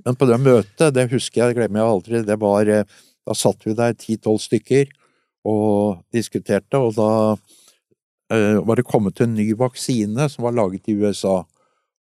[0.04, 3.34] Men på det møtet, det husker jeg, det glemmer jeg aldri, det var eh, Da
[3.34, 4.92] satt vi der ti-tolv stykker
[5.46, 10.96] og diskuterte, og da uh, var det kommet en ny vaksine som var laget i
[10.98, 11.40] USA.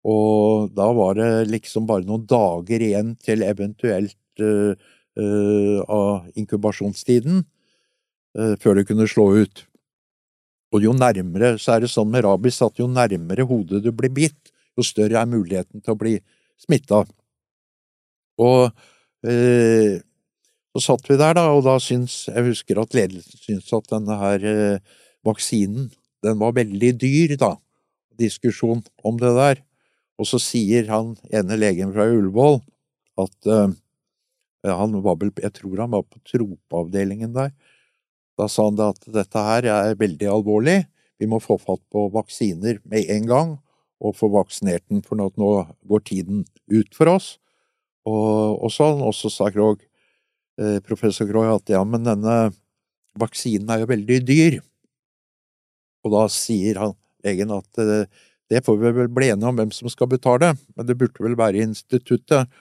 [0.05, 4.73] Og da var det liksom bare noen dager igjen til eventuelt uh,
[5.17, 9.65] uh, av inkubasjonstiden uh, før det kunne slå ut.
[10.75, 14.11] Og jo nærmere, så er det sånn med rabies at jo nærmere hodet du blir
[14.11, 16.17] bitt, jo større er muligheten til å bli
[16.59, 17.05] smitta.
[18.43, 19.93] Og uh,
[20.75, 24.17] så satt vi der, da, og da syns Jeg husker at ledelsen syntes at denne
[24.19, 24.41] her
[25.23, 25.87] vaksinen,
[26.25, 27.53] den var veldig dyr, da.
[28.19, 29.61] Diskusjon om det der.
[30.19, 32.59] Og så sier han ene legen fra Ullevål
[33.23, 33.47] at
[34.65, 37.53] han var vel, jeg tror han var på tropeavdelingen der.
[38.39, 40.83] Da sa han at dette her er veldig alvorlig,
[41.19, 43.53] vi må få fatt på vaksiner med en gang
[44.03, 45.29] og få vaksinert den, for nå
[45.87, 47.35] går tiden ut for oss.
[48.05, 49.01] Og, og sånn.
[49.05, 49.81] Og så sa Krog,
[50.59, 52.35] eh, professor Krog at ja, men denne
[53.17, 54.59] vaksinen er jo veldig dyr.
[56.05, 56.93] Og da sier han
[57.25, 58.05] legen at eh,
[58.51, 61.37] det får vi vel bli enige om hvem som skal betale, men det burde vel
[61.39, 62.51] være instituttet.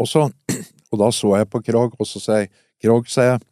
[0.00, 0.28] Og så
[0.92, 3.44] og da så jeg på Krog, og så sa jeg, Krog, sa jeg,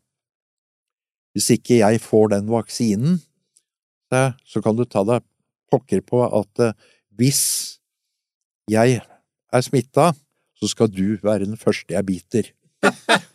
[1.35, 3.21] hvis ikke jeg får den vaksinen,
[4.47, 5.25] så kan du ta deg
[5.73, 6.75] pokker på at eh,
[7.19, 7.43] hvis
[8.71, 10.13] jeg er smitta,
[10.55, 12.53] så skal du være den første jeg biter.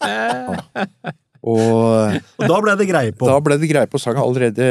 [0.03, 0.59] Ja.
[1.39, 1.61] Og,
[2.35, 3.23] og, da ble det greie på?
[3.29, 4.19] Da ble det greie på sangen.
[4.19, 4.65] Allerede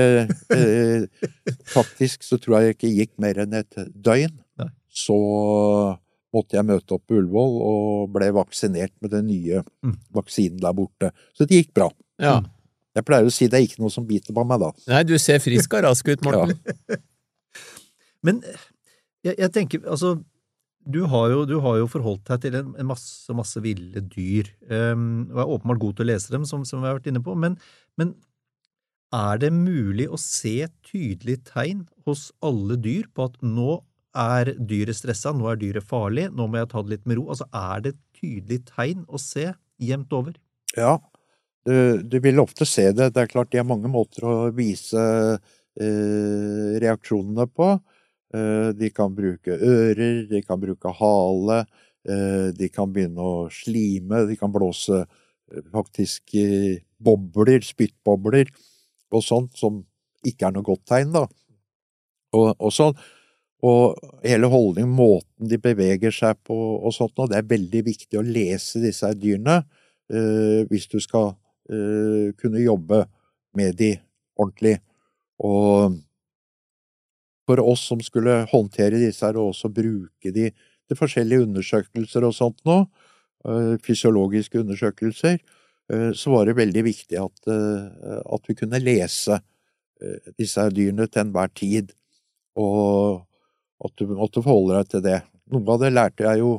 [0.52, 1.06] eh,
[1.72, 4.34] Faktisk så tror jeg ikke gikk mer enn et døgn.
[4.60, 4.68] Nei.
[4.92, 5.16] Så
[6.36, 9.96] måtte jeg møte opp på Ullevål og ble vaksinert med den nye mm.
[10.20, 11.10] vaksinen der borte.
[11.32, 11.88] Så det gikk bra.
[12.20, 12.36] Ja.
[12.96, 14.72] Jeg pleier å si det er ikke noe som biter på meg da.
[14.90, 16.56] Nei, du ser frisk og rask ut, Morten.
[16.88, 16.98] ja.
[18.26, 18.40] Men
[19.22, 20.16] jeg, jeg, tenker, altså
[20.88, 24.48] du har, jo, du har jo forholdt deg til en, en masse, masse ville dyr,
[24.72, 27.22] um, og er åpenbart god til å lese dem, som, som vi har vært inne
[27.24, 27.58] på, men,
[28.00, 28.14] men
[29.14, 30.56] er det mulig å se
[30.88, 33.78] tydelige tegn hos alle dyr på at nå
[34.18, 37.28] er dyret stressa, nå er dyret farlig, nå må jeg ta det litt med ro.
[37.32, 39.46] Altså, er det et tydelig tegn å se
[39.84, 40.34] jevnt over?
[40.76, 40.96] Ja,
[41.66, 43.10] du, du, vil ofte se det.
[43.14, 47.72] Det er klart de har mange måter å vise eh, reaksjonene på.
[48.34, 51.62] Eh, de kan bruke ører, de kan bruke hale,
[52.08, 58.50] eh, de kan begynne å slime, de kan blåse eh, faktisk eh, bobler, spyttbobler
[59.14, 59.82] og sånt, som
[60.26, 61.24] ikke er noe godt tegn, da.
[62.36, 62.96] Og, og sånn.
[63.66, 68.20] Og hele holdningen, måten de beveger seg på og sånt og det er veldig viktig
[68.20, 71.32] å lese disse dyrene uh, hvis du skal
[71.72, 73.04] uh, kunne jobbe
[73.58, 73.92] med de
[74.38, 74.78] ordentlig.
[75.42, 75.96] Og
[77.48, 82.34] for oss som skulle håndtere disse her, og også bruke de til forskjellige undersøkelser og
[82.36, 82.82] sånt nå,
[83.48, 85.38] uh, fysiologiske undersøkelser,
[85.92, 89.40] uh, så var det veldig viktig at, at vi kunne lese
[90.38, 91.88] disse dyrene til enhver tid,
[92.54, 93.24] og
[93.82, 95.16] at du måtte forholde deg til det.
[95.50, 96.52] Noe av det lærte jeg jo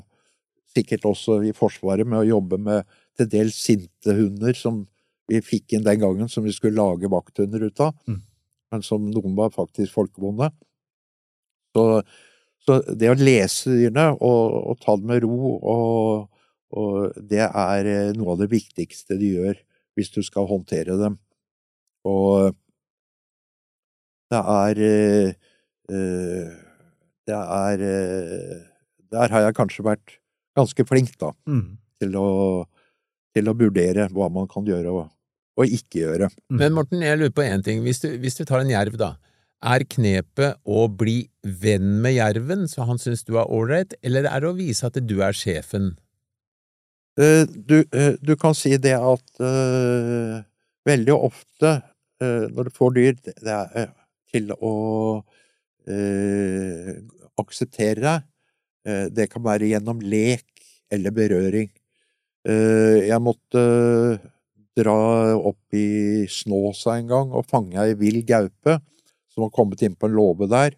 [0.74, 2.88] sikkert også i Forsvaret med å jobbe med
[3.18, 4.84] til dels sinte hunder som
[5.30, 8.22] vi fikk inn den gangen, som vi skulle lage vakthunder ut av, Mm.
[8.72, 10.50] men som noen var faktisk folkevonde.
[11.76, 12.02] Så,
[12.66, 16.30] så det å lese dyrene og, og ta det med ro, og,
[16.74, 19.58] og det er eh, noe av det viktigste du gjør
[19.98, 21.18] hvis du skal håndtere dem.
[22.10, 22.56] Og
[24.32, 25.30] det er eh,
[25.90, 26.50] eh,
[27.30, 27.82] Det er
[29.12, 30.18] Der har jeg kanskje vært
[30.58, 31.78] ganske flink, da, Mm.
[32.02, 32.66] til å,
[33.36, 35.10] til å vurdere hva man kan gjøre og,
[35.60, 36.30] og ikke gjøre.
[36.56, 37.82] Men Morten, jeg lurer på én ting.
[37.84, 39.18] Hvis du, hvis du tar en jerv, da.
[39.60, 44.40] Er knepet å bli venn med jerven, så han syns du er ålreit, eller er
[44.40, 45.92] det å vise at du er sjefen?
[47.20, 50.40] Eh, Du, eh, du kan si det at uh,
[50.88, 51.74] veldig ofte
[52.24, 53.92] uh, når du får dyr det er eh,
[54.32, 54.76] til å
[55.90, 56.94] uh,
[57.40, 58.26] akseptere deg,
[59.14, 60.48] det kan være gjennom lek
[60.90, 61.68] eller berøring.
[62.48, 63.62] Eh, jeg måtte
[64.80, 64.98] dra
[65.36, 68.80] opp i Snåsa en gang og fange ei vill gaupe
[69.30, 70.76] som var kommet inn på en låve der.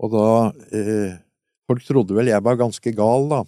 [0.00, 0.28] Og da
[0.74, 1.18] eh,
[1.70, 3.44] Folk trodde vel jeg var ganske gal, da.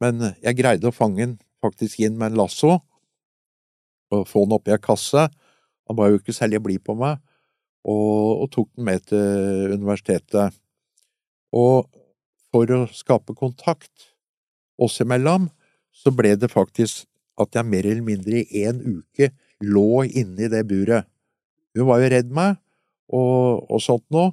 [0.00, 2.78] Men jeg greide å fange den faktisk inn med en lasso
[4.14, 5.26] og få den oppi ei kasse.
[5.84, 7.18] Han var jo ikke særlig blid på meg,
[7.84, 10.56] og, og tok den med til universitetet.
[11.52, 11.84] Og
[12.48, 14.08] for å skape kontakt
[14.80, 15.50] oss imellom,
[15.92, 17.04] så ble det faktisk
[17.40, 19.30] at jeg mer eller mindre i en uke
[19.64, 21.08] lå inne i det buret.
[21.74, 22.58] Hun var jo redd meg,
[23.10, 24.32] og, og sånt noe,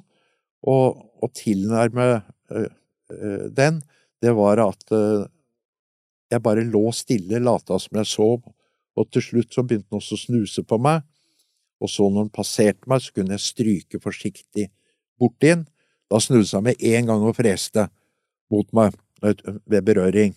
[0.62, 2.06] og, å tilnærme
[2.50, 2.70] øh,
[3.14, 3.78] øh, den,
[4.22, 5.26] det var at øh,
[6.32, 8.40] jeg bare lå stille, lata som jeg sov,
[8.98, 11.04] og til slutt så begynte den også å snuse på meg,
[11.82, 14.68] og så når den passerte meg, så kunne jeg stryke forsiktig
[15.18, 15.64] bort inn.
[16.10, 17.88] Da snudde den seg med en gang og freste
[18.52, 20.34] mot meg ved berøring.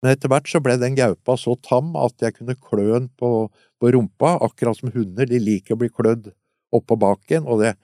[0.00, 3.50] Men etter hvert så ble den gaupa så tam at jeg kunne klø den på,
[3.80, 6.30] på rumpa, akkurat som hunder, de liker å bli klødd
[6.76, 7.74] oppå baken, og det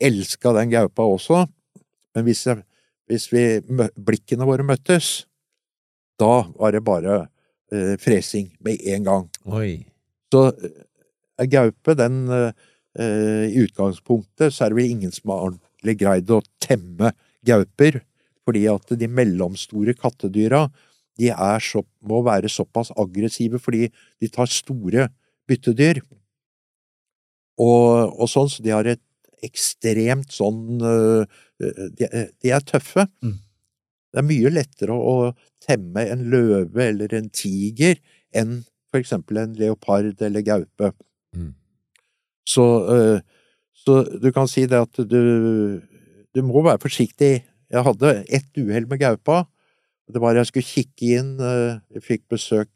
[0.00, 1.44] elska den gaupa også.
[2.16, 2.62] Men hvis, jeg,
[3.10, 3.44] hvis vi,
[3.96, 5.26] blikkene våre møttes,
[6.20, 7.18] da var det bare
[7.72, 9.28] eh, fresing med en gang.
[9.52, 9.84] Oi.
[10.32, 10.48] Så
[11.36, 12.66] ei gaupe, den eh,
[13.52, 17.12] I utgangspunktet så er det vel ingen som har ordentlig greid å temme
[17.44, 18.00] gauper,
[18.46, 20.64] fordi at de mellomstore kattedyra
[21.16, 23.88] de er så, må være såpass aggressive fordi
[24.20, 25.08] de tar store
[25.48, 26.02] byttedyr.
[27.56, 29.02] Og, og sånn, så de har et
[29.46, 31.24] ekstremt sånn øh,
[31.96, 32.08] de,
[32.42, 33.06] de er tøffe.
[33.24, 33.36] Mm.
[34.12, 35.34] Det er mye lettere å,
[35.66, 37.96] temme en løve eller en tiger
[38.36, 38.60] enn
[38.92, 40.92] for eksempel en leopard eller gaupe.
[41.34, 41.48] Mm.
[42.46, 43.18] Så, øh,
[43.74, 45.18] så du kan si det at du,
[46.30, 47.32] du må være forsiktig.
[47.72, 49.42] Jeg hadde ett uhell med gaupa.
[50.06, 52.70] Det var jeg skulle kikke inn, øh, jeg fikk besøk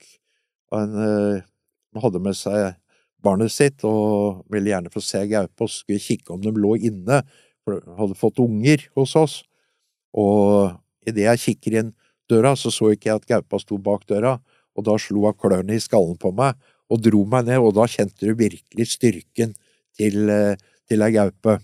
[0.73, 1.43] av en
[1.91, 2.75] som hadde med seg
[3.23, 7.21] barnet sitt og ville gjerne få se gaupe, og skulle kikke om de lå inne,
[7.65, 9.35] for de hadde fått unger hos oss.
[10.17, 10.73] Og
[11.07, 11.93] idet jeg kikker inn
[12.31, 14.39] døra, så så ikke jeg at gaupa sto bak døra,
[14.77, 16.57] og da slo hun klørne i skallen på meg
[16.91, 19.53] og dro meg ned, og da kjente du virkelig styrken
[19.99, 20.57] til, eh,
[20.89, 21.61] til ei gaupe.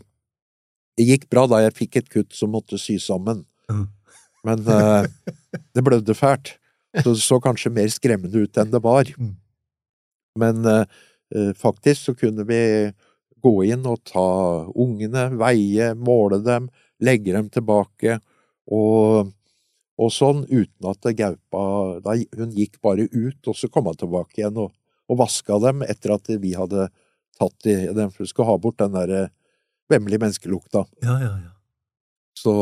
[0.97, 3.89] Det gikk bra da jeg fikk et kutt som måtte sy sammen, Mhm.
[4.47, 5.09] Men eh,
[5.75, 6.57] det blødde fælt.
[6.97, 9.11] Så det så kanskje mer skremmende ut enn det var.
[9.19, 9.35] Mm.
[10.41, 10.85] Men eh,
[11.35, 12.61] eh, faktisk så kunne vi
[13.43, 14.29] gå inn og ta
[14.73, 16.71] ungene, veie, måle dem,
[17.05, 18.19] legge dem tilbake,
[18.73, 19.29] og,
[20.01, 21.67] og sånn, uten at gaupa
[22.03, 24.73] da, Hun gikk bare ut, og så kom hun tilbake igjen og,
[25.07, 26.89] og vaska dem etter at vi hadde
[27.37, 29.29] tatt i dem, for hun skulle ha bort den der
[29.93, 30.87] vemmelige menneskelukta.
[31.05, 31.53] Ja, ja, ja.
[32.37, 32.57] Så,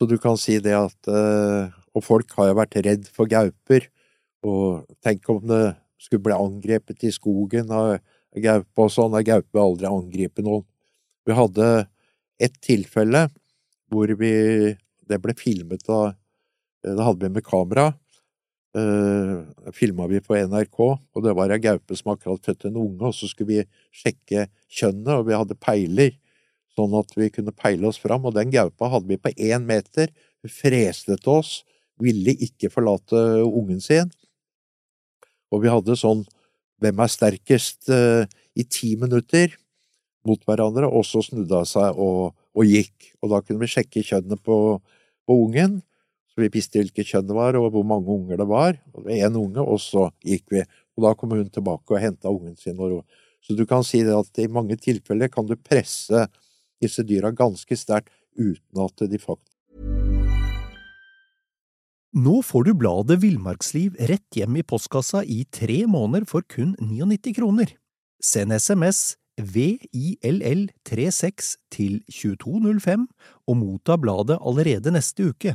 [0.00, 3.88] så du kan si det at eh, Og folk har jo vært redd for gauper,
[4.46, 7.98] og tenk om det skulle bli angrepet i skogen av
[8.32, 9.12] gaupe og sånn.
[9.12, 10.62] og gaupe vil aldri angripe noen.
[11.26, 11.66] Vi hadde
[12.40, 13.26] et tilfelle
[13.90, 14.76] hvor vi
[15.10, 16.14] Det ble filmet av
[16.80, 17.90] Det hadde vi med kamera.
[18.70, 19.42] Uh,
[19.74, 23.16] filma vi på NRK, og det var ei gaupe som akkurat født en unge, og
[23.18, 26.14] så skulle vi sjekke kjønnet, og vi hadde peiler
[26.76, 30.12] sånn at vi kunne peile oss fram, og den gaupa hadde vi på én meter.
[30.42, 31.52] Hun freste til oss,
[32.00, 34.10] ville ikke forlate ungen sin.
[35.50, 36.26] Og vi hadde sånn
[36.80, 38.22] Hvem er sterkest eh,
[38.56, 39.52] i ti minutter
[40.24, 43.10] mot hverandre, og så snudde hun seg og, og gikk.
[43.20, 44.56] Og da kunne vi sjekke kjønnet på,
[45.28, 45.82] på ungen.
[46.32, 48.78] Så vi visste hvilket kjønn det var, og hvor mange unger det var.
[48.94, 50.64] Og det var én unge, og så gikk vi.
[50.96, 52.80] Og da kom hun tilbake og henta ungen sin.
[53.44, 56.24] Så du kan si det at i mange tilfeller kan du presse
[56.82, 59.50] disse dyra ganske sterkt uten at de faktisk
[62.10, 67.30] Nå får du bladet Villmarksliv rett hjem i postkassa i tre måneder for kun 99
[67.36, 67.70] kroner.
[68.18, 73.06] Send SMS VILL36 til 2205
[73.46, 75.54] og motta bladet allerede neste uke.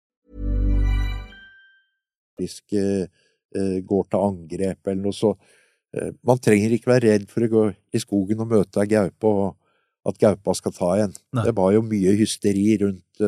[2.47, 3.07] Eh,
[3.55, 5.33] eh, går til angrep eller noe så.
[5.95, 9.31] Eh, man trenger ikke være redd for å gå i skogen og møte ei gaupe
[9.31, 11.13] og at gaupa skal ta en.
[11.37, 11.45] Nei.
[11.47, 13.21] Det var jo mye hysteri rundt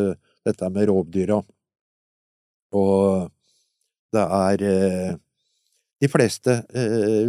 [0.43, 1.37] dette med rovdyra.
[2.73, 3.29] Og
[4.13, 4.63] det er
[6.01, 6.55] De fleste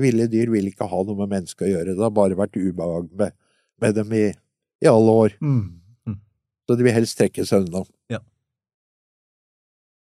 [0.01, 1.93] ville dyr vil ikke ha noe med mennesker å gjøre.
[1.93, 3.37] Det har bare vært ubehag med,
[3.85, 4.25] med dem i,
[4.81, 5.37] i alle år.
[5.45, 5.85] Mm.
[6.65, 7.85] Så de vil helst trekke seg unna.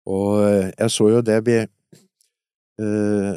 [0.08, 3.34] Og eh, jeg så jo det vi eh,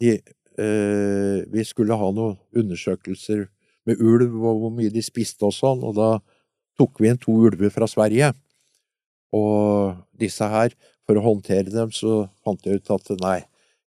[0.00, 0.12] de,
[0.60, 3.46] eh, Vi skulle ha noen undersøkelser
[3.88, 6.10] med ulv og hvor mye de spiste og sånn, og da
[6.78, 8.28] tok vi inn to ulver fra Sverige.
[9.36, 10.74] Og disse her,
[11.08, 13.38] for å håndtere dem, så fant jeg ut at nei,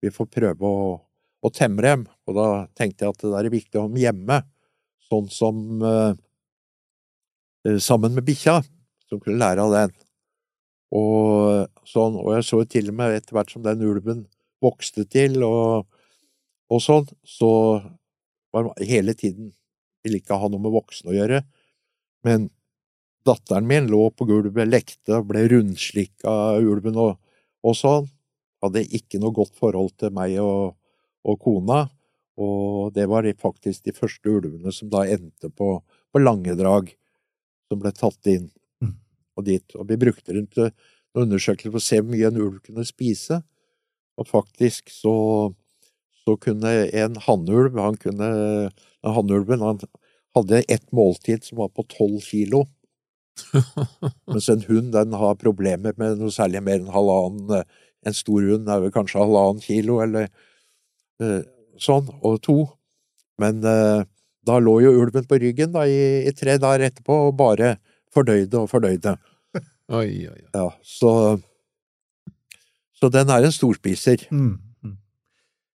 [0.02, 0.96] vi får prøve å,
[1.44, 2.06] å temme dem.
[2.26, 2.46] Og da
[2.78, 4.40] tenkte jeg at det der er viktig å ha dem hjemme,
[5.10, 8.62] sånn som eh, sammen med bikkja,
[9.10, 9.94] som kunne lære av den.
[10.92, 14.26] Og, sånn, og jeg så jo til og med etter hvert som den ulven
[14.62, 15.88] vokste til og,
[16.72, 17.52] og sånn, så
[18.52, 19.50] var det hele tiden
[20.02, 21.40] ville ikke ha noe med voksne å gjøre.
[22.26, 22.50] Men
[23.26, 27.16] datteren min lå på gulvet, lekte og ble rundslikka av ulven og,
[27.62, 28.08] og sånn.
[28.62, 30.74] Hadde ikke noe godt forhold til meg og,
[31.26, 31.84] og kona.
[32.42, 36.92] Og det var faktisk de første ulvene som da endte på, på Langedrag,
[37.68, 38.50] som ble tatt inn.
[39.36, 39.64] Og dit.
[39.78, 42.86] Og vi brukte dem til noen undersøkelser for å se hvor mye en ulv kunne
[42.88, 43.40] spise.
[44.20, 45.14] Og faktisk så,
[46.24, 48.28] så kunne en hannulv, han kunne,
[49.02, 49.82] hannulven, han
[50.36, 52.66] hadde ett måltid som var på tolv kilo.
[54.28, 58.42] Mens en hund, den har problemer med noe særlig mer enn halvannen eh, En stor
[58.42, 60.24] hund er vel kanskje halvannen kilo, eller
[61.22, 61.44] eh,
[61.78, 62.56] sånn, og to.
[63.38, 64.02] Men eh,
[64.42, 67.76] da lå jo ulven på ryggen da, i, i tre dager etterpå og bare
[68.12, 69.16] fordøyde og fordøyde.
[69.92, 70.44] Oi, oi, oi.
[70.54, 71.40] Ja, så
[72.96, 74.28] Så den er en storspiser.
[74.30, 74.60] Mm.
[74.86, 74.98] Mm.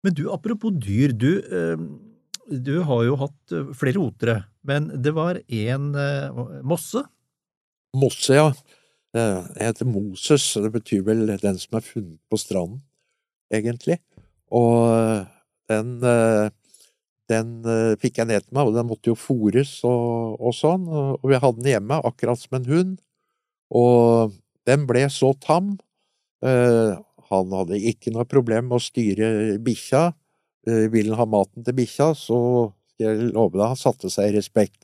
[0.03, 1.77] Men du, apropos dyr, du, eh,
[2.51, 4.35] du har jo hatt eh, flere otere,
[4.67, 7.05] men det var en eh, mosse.
[7.95, 8.49] Mosse, ja.
[9.15, 9.23] Det
[9.61, 12.81] heter Moses, og det betyr vel den som er funnet på stranden,
[13.53, 13.99] egentlig.
[14.51, 14.89] Og
[15.71, 15.95] den,
[17.31, 20.87] den eh, fikk jeg ned til meg, og den måtte jo fôres og, og sånn,
[20.91, 22.93] og vi hadde den hjemme, akkurat som en hund.
[23.73, 24.33] Og
[24.67, 25.77] den ble så tam.
[26.45, 26.93] Eh,
[27.33, 29.27] Han hadde ikke noe problem med å styre
[29.63, 30.11] bikkja.
[30.67, 32.37] Eh, Vil han ha maten til bikkja, så
[32.93, 34.83] skal jeg love deg, han satte seg i respekt.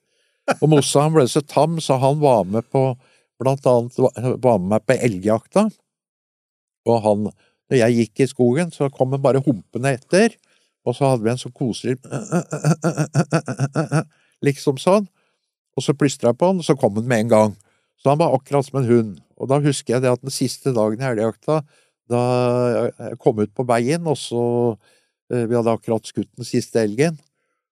[0.57, 2.87] Og Mossa han ble så tam, så han var med på
[3.39, 3.99] blant annet
[4.41, 5.67] var med meg på elgjakta.
[6.89, 7.27] Og han,
[7.69, 10.33] når jeg gikk i skogen, så kom han bare humpende etter,
[10.89, 11.97] og så hadde vi en sånn koselig
[14.45, 15.07] Liksom sånn.
[15.77, 17.57] Og så plystra jeg på han, og så kom han med en gang.
[17.99, 19.17] Så han var akkurat som en hund.
[19.39, 21.61] Og da husker jeg det at den siste dagen i elgjakta,
[22.09, 22.21] da
[22.87, 24.43] jeg kom ut på veien, og så
[25.31, 27.19] eh, Vi hadde akkurat skutt den siste elgen,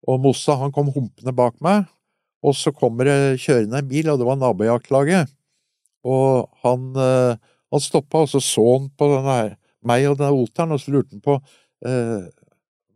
[0.07, 1.87] og Mossa han kom humpende bak meg,
[2.45, 5.31] og så kommer det kjørende en bil, og det var nabojaktlaget.
[6.07, 7.39] Og han, eh,
[7.73, 11.17] han stoppa, og så så han på denne, meg og den oteren, og så lurte
[11.17, 11.39] han på
[11.87, 12.29] eh,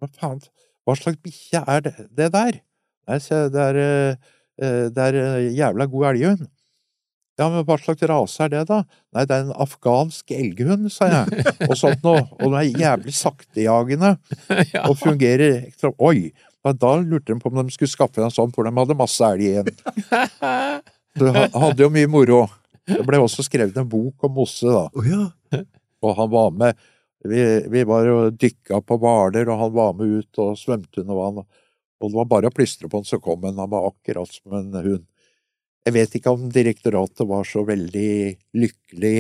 [0.04, 0.42] Hva faen,
[0.84, 2.60] hva slags bikkje er det, det der?
[3.08, 4.18] Nei, se, det er,
[4.92, 5.18] det er
[5.56, 6.50] jævla god elghund.
[7.40, 8.84] Ja, men hva slags rase er det, da?
[9.16, 12.26] Nei, det er en afghansk elghund, sa jeg, og sånt noe.
[12.38, 14.12] Og den er jævlig saktejagende,
[14.90, 16.34] og fungerer ekstra Oi!
[16.64, 19.48] Da, lurte de på om de skulle skaffe en sånn, for de hadde masse elg
[19.48, 19.72] igjen.
[21.14, 22.40] Du hadde jo mye moro.
[22.90, 24.88] Det ble også skrevet en bok om Mosse, da.
[26.02, 26.80] Og han var med
[27.24, 31.20] Vi, vi var og dykka på Hvaler, og han var med ut og svømte under
[31.20, 31.44] vann.
[32.04, 33.60] Og det var bare å plystre på han, så kom han.
[33.62, 35.06] Han var akkurat som en hund.
[35.84, 38.12] Jeg vet ikke om direktoratet var så veldig
[38.56, 39.16] lykkelig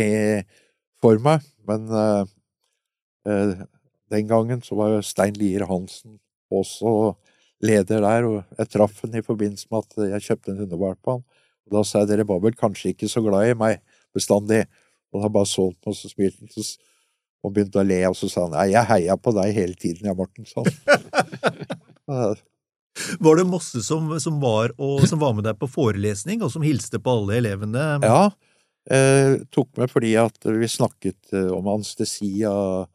[1.04, 2.30] for meg, men eh,
[3.28, 3.64] eh,
[4.14, 6.20] den gangen så var jo Stein Lier Hansen
[6.54, 7.14] også
[7.64, 11.18] leder der, og jeg traff han i forbindelse med at jeg kjøpte en hundevalp på
[11.18, 11.26] han.
[11.68, 13.80] Og da sa jeg dere var vel kanskje ikke så glad i meg
[14.16, 14.64] bestandig,
[15.12, 16.48] og da bare så han på og så smilte
[17.44, 20.08] og begynte å le, og så sa han nei, jeg heia på deg hele tiden,
[20.08, 20.70] ja, Morten, Sånn.
[23.20, 26.62] Var det Mosse som, som, var, og, som var med deg på forelesning, og som
[26.66, 27.86] hilste på alle elevene?
[28.06, 28.28] Ja,
[28.94, 32.86] eh, tok med fordi at vi snakket eh, om anestesi av,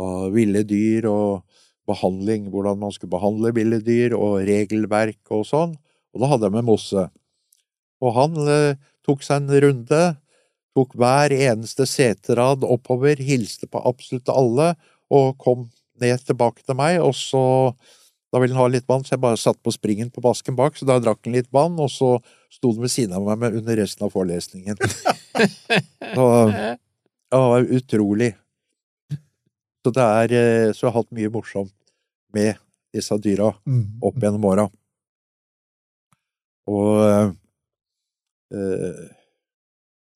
[0.00, 1.44] av ville dyr og
[1.88, 5.76] behandling, hvordan man skulle behandle ville dyr og regelverk og sånn.
[6.12, 7.06] Og da hadde jeg med Mosse.
[8.02, 10.02] Og han eh, tok seg en runde,
[10.76, 14.72] tok hver eneste seterad oppover, hilste på absolutt alle
[15.12, 15.66] og kom
[16.00, 17.42] ned tilbake til meg, og så
[18.32, 20.78] da ville han ha litt vann, så jeg bare satt på springen på basken bak,
[20.78, 22.14] så da drakk han litt vann, og så
[22.48, 24.80] sto han ved siden av meg med under resten av forelesningen.
[26.16, 28.30] så, det var utrolig.
[29.82, 31.74] Så det er eh, Så jeg har hatt mye morsomt
[32.32, 32.56] med
[32.94, 33.98] disse dyra Mm.
[34.00, 34.66] opp gjennom åra.
[36.72, 37.34] Og
[38.54, 39.08] eh,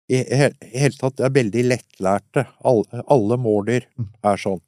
[0.08, 2.46] i he- hele tatt, er veldig lettlærte.
[2.64, 3.86] Alle, alle mårdyr
[4.22, 4.62] er sånn.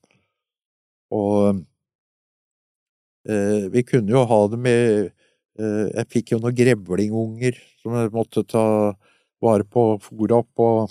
[1.14, 1.60] Og
[3.28, 4.80] eh, vi kunne jo ha det med
[5.58, 8.64] eh, Jeg fikk jo noen grevlingunger som jeg måtte ta
[9.42, 10.90] vare på og fôre opp, og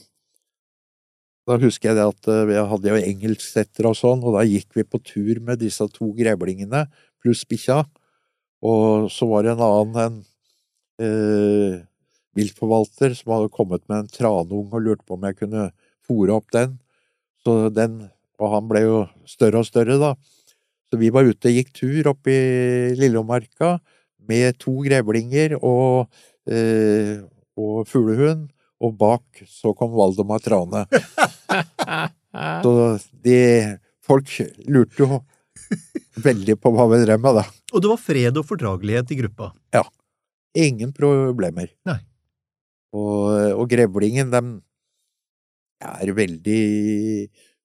[1.47, 4.71] da husker jeg det at eh, jeg hadde jo engelsksetter og sånn, og da gikk
[4.79, 6.85] vi på tur med disse to grevlingene
[7.23, 7.81] pluss bikkja,
[8.67, 10.17] og så var det en annen en
[11.03, 11.77] eh,
[12.37, 15.69] viltforvalter som hadde kommet med en tranung og lurte på om jeg kunne
[16.07, 16.77] fòre opp den.
[17.43, 17.99] Så den,
[18.39, 20.13] og han ble jo større og større, da.
[20.87, 22.37] Så vi var ute og gikk tur opp i
[22.95, 23.77] Lillomarka
[24.27, 26.07] med to grevlinger og,
[26.47, 27.19] eh,
[27.59, 28.47] og fuglehund,
[28.83, 30.85] og bak så kom Valdemar Trane.
[32.37, 32.71] Så
[33.25, 33.37] de
[34.07, 34.29] Folk
[34.71, 35.17] lurte jo
[36.23, 37.43] veldig på hva vi drev med, da.
[37.73, 39.49] Og det var fred og fordragelighet i gruppa.
[39.75, 39.83] Ja.
[40.57, 41.67] Ingen problemer.
[41.89, 41.97] Nei.
[42.95, 44.57] Og, og grevlingen, dem
[45.83, 46.61] er veldig,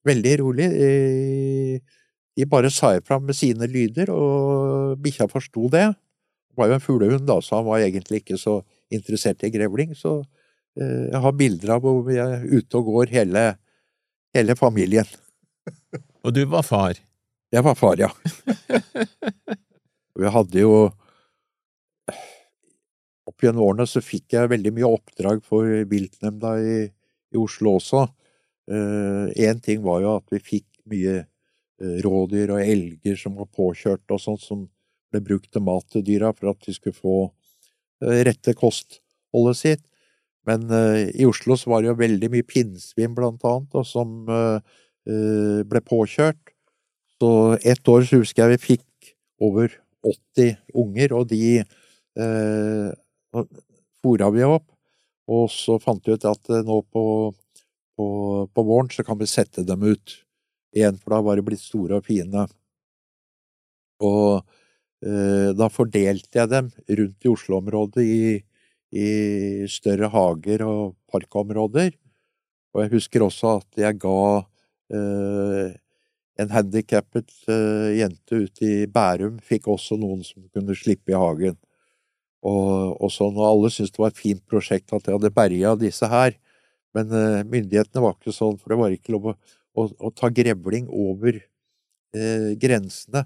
[0.06, 0.68] veldig rolig.
[0.74, 1.80] De,
[2.36, 5.88] de bare sa ifra med sine lyder, og bikkja forsto det.
[6.52, 8.58] Det var jo en fuglehund, da, så han var egentlig ikke så
[8.92, 9.94] interessert i grevling.
[9.96, 10.18] Så
[10.76, 13.46] eh, jeg har bilder av hvor vi er ute og går, hele,
[14.36, 15.08] hele familien.
[16.22, 17.00] Og du var far.
[17.52, 18.10] Jeg var far, ja.
[20.22, 20.72] Jeg hadde jo
[23.28, 26.78] Opp gjennom årene så fikk jeg veldig mye oppdrag for viltnemnda i,
[27.32, 28.06] i Oslo også.
[28.72, 34.14] Én ting var jo at vi fikk mye eh, rådyr og elger som var påkjørt
[34.14, 34.66] og sånt, som
[35.12, 37.16] ble brukt til mat til dyra for at de skulle få
[38.04, 39.84] eh, rette kostholdet sitt.
[40.48, 44.22] Men eh, i Oslo så var det jo veldig mye pinnsvin, blant annet, og som
[44.30, 46.40] eh, eh, ble påkjørt.
[47.22, 47.30] Så
[47.62, 49.12] ett år så husker jeg vi fikk
[49.42, 49.70] over
[50.02, 52.88] 80 unger, og de eh,
[54.02, 54.66] fôra vi opp.
[55.32, 57.04] Og så fant vi ut at eh, nå på,
[57.96, 58.06] på,
[58.52, 60.16] på våren så kan vi sette dem ut
[60.74, 62.46] igjen, for da var de blitt store og fine.
[64.02, 64.42] Og
[65.06, 68.24] eh, da fordelte jeg dem rundt i Oslo-området i,
[68.92, 69.08] i
[69.70, 71.94] større hager og parkområder.
[72.72, 74.18] Og jeg husker også at jeg ga
[74.96, 75.74] eh,
[76.40, 81.58] en handikappet eh, jente ute i Bærum fikk også noen som kunne slippe i hagen.
[82.42, 85.76] Og, og sånn, og alle syntes det var et fint prosjekt at jeg hadde berga
[85.78, 86.34] disse her.
[86.96, 89.34] Men uh, myndighetene var ikke sånn, for det var ikke lov å,
[89.78, 93.22] å, å ta grevling over eh, grensene,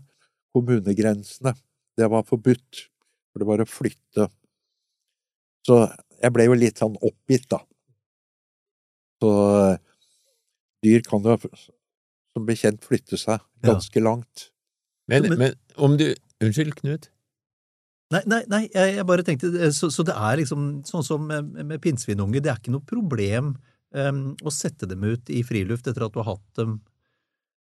[0.54, 1.54] kommunegrensene.
[1.96, 2.84] Det var forbudt,
[3.32, 4.28] for det var å flytte.
[5.66, 5.80] Så
[6.20, 7.58] jeg ble jo litt sånn oppgitt, da.
[9.24, 9.32] Så
[9.72, 9.78] eh,
[10.84, 13.72] dyr kan jo som bekjent flytte seg Ja.
[13.72, 14.50] ganske langt.
[15.08, 16.10] Men, Men- men om du
[16.44, 17.08] Unnskyld, Knut.
[18.14, 21.24] Nei, nei, nei jeg, jeg bare tenkte eh, så, så det er liksom sånn som
[21.26, 23.54] med, med pinnsvinunger, det er ikke noe problem
[23.90, 26.78] um, å sette dem ut i friluft etter at du har hatt dem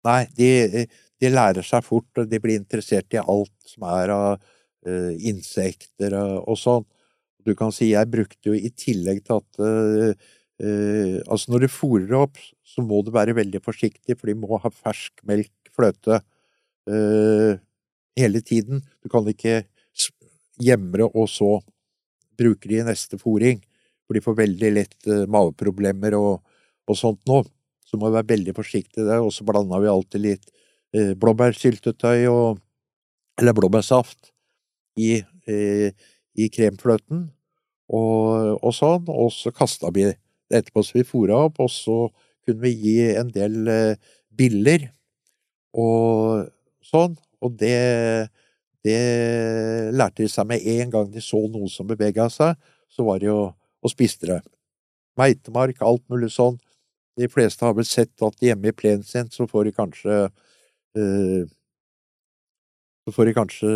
[0.05, 0.85] Nei, de,
[1.19, 6.13] de lærer seg fort, og de blir interessert i alt som er av uh, insekter
[6.15, 6.85] og, og sånn.
[7.43, 10.27] Du kan si jeg brukte jo i tillegg til at uh,
[10.57, 14.57] Uh, Altså når du fôrer opp, så må du være veldig forsiktig, for de må
[14.63, 16.21] ha fersk melk, fløte,
[16.89, 17.53] uh,
[18.17, 18.81] hele tiden.
[19.03, 19.61] Du kan ikke
[20.57, 21.59] s- gjemre og så
[22.37, 23.61] bruker de i neste fòring.
[24.07, 26.41] for de får veldig lett eh, maveproblemer og,
[26.87, 27.41] og sånt nå.
[27.85, 30.45] Så må vi være veldig forsiktige der, og så blanda vi alltid litt
[30.95, 32.59] eh, blåbærsyltetøy og
[33.39, 34.31] Eller blåbærsaft
[34.97, 35.91] i, eh,
[36.37, 37.29] i kremfløten
[37.89, 40.15] og, og sånn, og så kasta vi det
[40.51, 42.09] etterpå, så vi fôra opp, og så
[42.45, 43.95] kunne vi gi en del eh,
[44.31, 44.87] biller
[45.77, 46.47] og
[46.85, 48.29] sånn, og det,
[48.87, 52.55] det lærte de seg med en gang de så noe som bevega seg,
[52.89, 54.39] så var det jo å spiste det.
[55.19, 56.57] Meitemark, alt mulig sånn.
[57.17, 60.17] De fleste har vel sett at hjemme i plenen sin så får de kanskje
[60.97, 61.43] eh,
[63.07, 63.69] Så får de kanskje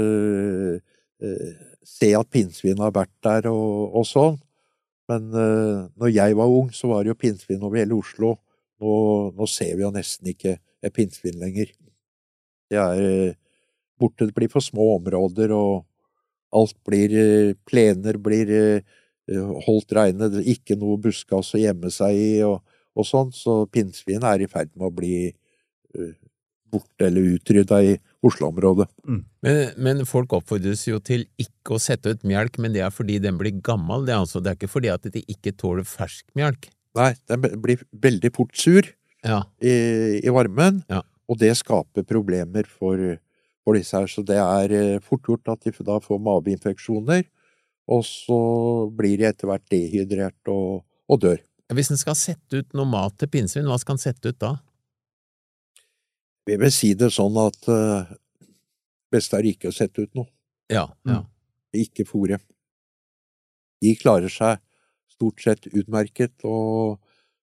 [1.23, 4.37] eh, se at pinnsvinet har vært der og, og sånn.
[5.09, 8.35] Men uh, når jeg var ung, så var det jo pinnsvin over hele Oslo.
[8.81, 8.91] Nå,
[9.35, 10.57] nå ser vi jo nesten ikke
[10.95, 11.71] pinnsvin lenger.
[12.71, 13.33] Det er
[14.01, 15.85] borte, det blir for små områder, og
[16.57, 18.51] alt blir uh, Plener blir
[19.63, 22.57] holdt reine, det er ikke noe buskas å gjemme seg i, og,
[22.97, 25.13] og sånn, så pinnsvin er i ferd med å bli
[26.71, 27.95] borte eller utrydda i
[28.25, 28.87] Oslo-området.
[29.07, 29.21] Mm.
[29.45, 33.17] Men, men, folk oppfordres jo til ikke å sette ut melk, men det er fordi
[33.23, 36.27] den blir gammel, det er, altså, det er ikke fordi at de ikke tåler fersk
[36.37, 36.69] melk?
[36.97, 38.85] Nei, den blir veldig fort sur
[39.25, 39.41] ja.
[39.63, 39.73] i,
[40.21, 41.01] i, varmen, ja.
[41.31, 42.99] og det skaper problemer for,
[43.63, 44.09] for, disse her.
[44.09, 47.23] Så det er eh, fort gjort at de da får mageinfeksjoner,
[47.91, 48.41] og så
[48.95, 51.39] blir de etter hvert dehydrert og, og dør.
[51.71, 54.55] Hvis en skal sette ut noe mat til pinnsvin, hva skal en sette ut da?
[56.47, 58.09] Vi vil si det sånn at uh,
[59.13, 60.27] beste er ikke å sette ut noe.
[60.71, 61.21] Ja, ja.
[61.77, 62.41] Ikke fòre.
[63.81, 64.59] De klarer seg
[65.13, 66.97] stort sett utmerket og,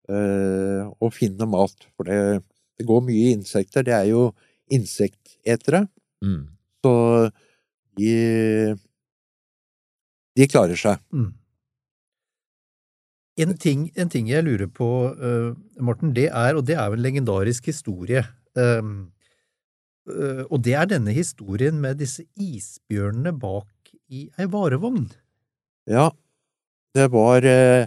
[0.09, 2.41] uh, og finne mat, for det,
[2.79, 3.85] det, går mye insekter.
[3.85, 4.29] Det er jo
[4.73, 5.85] insektetere.
[6.23, 6.43] Mm.
[6.85, 6.93] Så
[7.99, 8.13] de
[10.35, 10.99] de klarer seg.
[11.15, 11.31] Mm.
[13.39, 16.99] En, ting, en, ting, jeg lurer på, uh, Morten, det er, og det er jo
[16.99, 18.23] en legendarisk historie,
[18.55, 19.11] Um,
[20.07, 25.09] uh, og det er denne historien med disse isbjørnene bak i ei varevogn.
[25.91, 26.05] Ja,
[26.95, 27.83] det var uh,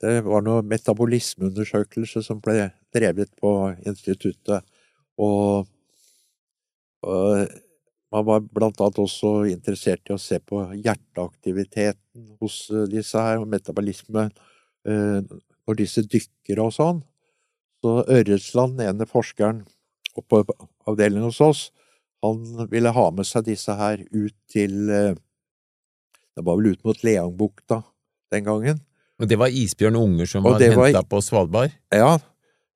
[0.00, 3.52] det var noe metabolismeundersøkelse som ble drevet på
[3.84, 4.64] instituttet,
[5.20, 5.68] og, og
[7.04, 12.56] man var blant annet også interessert i å se på hjerteaktiviteten hos
[12.90, 14.28] disse her, og metabolisme
[15.68, 17.02] når disse dykker og sånn.
[17.84, 19.62] Så Ørretsland, ene forskeren
[20.18, 20.56] oppe på
[20.88, 21.62] avdelingen hos oss,
[22.24, 22.42] han
[22.72, 25.14] ville ha med seg disse her ut til eh,
[26.34, 27.80] Det var vel ut mot Leangbukta
[28.30, 28.80] den gangen.
[29.18, 31.74] Og det var Isbjørn Unger som var henta på Svalbard?
[31.90, 32.18] Ja.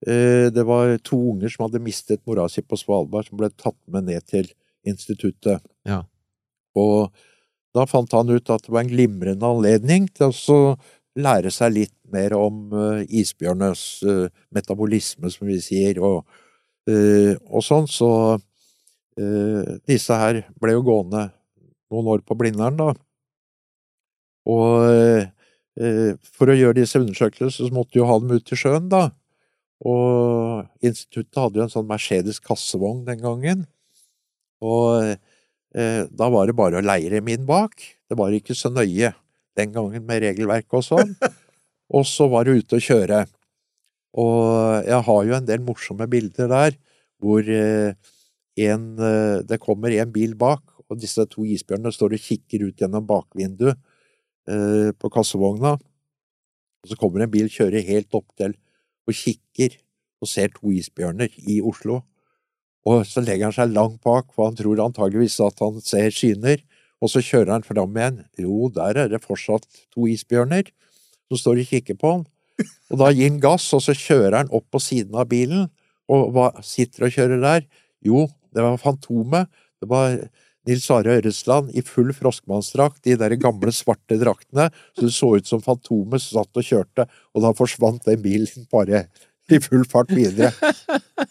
[0.07, 3.79] Eh, det var to unger som hadde mistet mora si på Svalbard, som ble tatt
[3.87, 4.49] med ned til
[4.89, 5.63] instituttet.
[5.87, 6.03] Ja.
[6.75, 7.13] Og
[7.77, 10.59] da fant han ut at det var en glimrende anledning til å
[11.23, 16.25] lære seg litt mer om uh, isbjørnenes uh, metabolisme, som vi sier, og,
[16.89, 17.87] og sånn.
[17.87, 18.09] Så
[19.87, 21.27] disse her ble jo gående
[21.93, 22.89] noen år på Blindern, da.
[24.49, 25.29] Og
[26.33, 29.11] for å gjøre disse undersøkelsene, så måtte jo ha dem ut til sjøen, da.
[29.83, 33.65] Og instituttet hadde jo en sånn Mercedes kassevogn den gangen.
[34.63, 35.17] Og
[35.73, 37.75] da var det bare å leire min bak.
[38.07, 39.11] Det var ikke så nøye
[39.59, 41.17] den gangen med regelverk og sånn.
[41.93, 43.25] Og så var det ute å kjøre.
[44.23, 46.77] Og jeg har jo en del morsomme bilder der
[47.23, 47.95] hvor eh,
[48.61, 52.83] en, eh, det kommer en bil bak, og disse to isbjørnene står og kikker ut
[52.83, 53.79] gjennom bakvinduet
[54.51, 55.77] eh, på kassevogna.
[56.83, 58.57] Og så kommer en bil kjører helt opp til
[59.09, 59.79] og kikker
[60.23, 62.03] og ser to isbjørner i Oslo.
[62.87, 66.63] Og så legger han seg langt bak, for han tror antageligvis at han ser skyner,
[67.03, 68.21] Og så kjører han fram igjen.
[68.39, 70.69] Jo, der er det fortsatt to isbjørner
[71.27, 72.23] som står og kikker på han.
[72.93, 75.67] Og da gir han gass, og så kjører han opp på siden av bilen.
[76.07, 77.67] Og hva sitter og kjører der?
[78.07, 79.51] Jo, det var Fantomet.
[79.83, 80.15] Det var
[80.69, 84.69] Nils Are Ørresland i full froskmannsdrakt, de der gamle, svarte draktene.
[84.95, 89.07] Så det så ut som Fantomet satt og kjørte, og da forsvant den bilen bare
[89.51, 90.53] i full fart videre.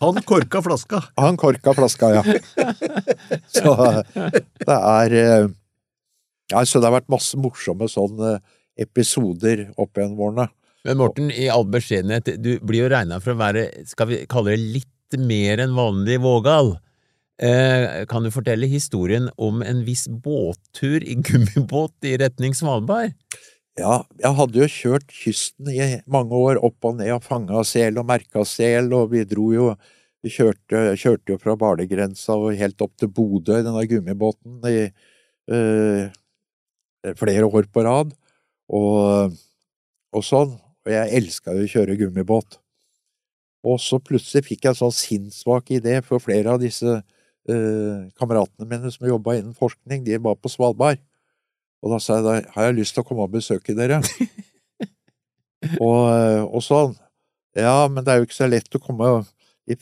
[0.02, 1.00] Han korka flaska.
[1.18, 2.24] Han korka flaska, ja.
[3.56, 3.76] Så
[4.12, 5.50] det er eh,
[6.52, 8.40] ja, så det har vært masse morsomme sånne
[8.82, 10.48] episoder opp gjennom årene.
[10.88, 14.56] Men Morten, i all beskjedenhet, du blir jo regna for å være, skal vi kalle
[14.56, 16.74] det litt mer enn vanlig vågal.
[17.42, 23.16] Eh, kan du fortelle historien om en viss båttur i gummibåt i retning Svalbard?
[23.80, 25.80] Ja, jeg hadde jo kjørt kysten i
[26.12, 29.74] mange år, opp og ned og fanga sel og merka sel, og vi dro jo
[30.22, 34.84] Vi kjørte, kjørte jo fra Barlegrensa og helt opp til Bodø i denne gummibåten i
[35.50, 36.12] øh,
[37.18, 38.12] flere år på rad,
[38.70, 39.34] og,
[40.14, 40.54] og sånn.
[40.86, 42.60] Og jeg elska jo å kjøre gummibåt.
[43.66, 47.00] Og så plutselig fikk jeg en sånn sinnssvak idé, for flere av disse
[48.20, 51.02] kameratene mine som jobba innen forskning, de var på Svalbard.
[51.82, 54.02] Og da sa jeg da har jeg lyst til å komme og besøke dere.
[55.86, 56.02] og,
[56.46, 56.96] og, sånn.
[57.58, 59.14] Ja, men det er jo ikke så lett å komme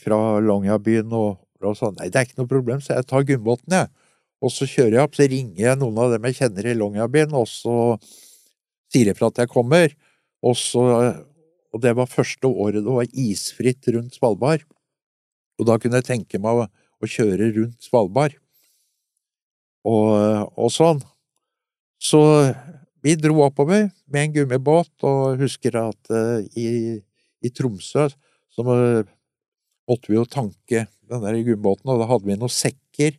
[0.00, 1.96] fra Longyearbyen og, og sånn.
[1.98, 3.90] Nei, det er ikke noe problem, så jeg tar Gunnbåten, jeg.
[4.40, 7.34] Og så kjører jeg opp, så ringer jeg noen av dem jeg kjenner i Longyearbyen,
[7.36, 7.74] og så
[8.90, 9.92] sier jeg fra at jeg kommer.
[10.40, 10.84] Og så
[11.70, 14.64] Og det var første året det var isfritt rundt Svalbard.
[15.60, 16.64] Og da kunne jeg tenke meg å,
[17.00, 18.36] å kjøre rundt Svalbard.
[19.88, 20.12] Og,
[20.60, 21.00] og sånn.
[22.00, 22.20] Så
[23.04, 27.00] vi dro oppover med en gummibåt, og husker at uh, i,
[27.40, 28.08] i, Tromsø
[28.50, 33.16] så måtte vi jo tanke den der gummibåten, og da hadde vi noen sekker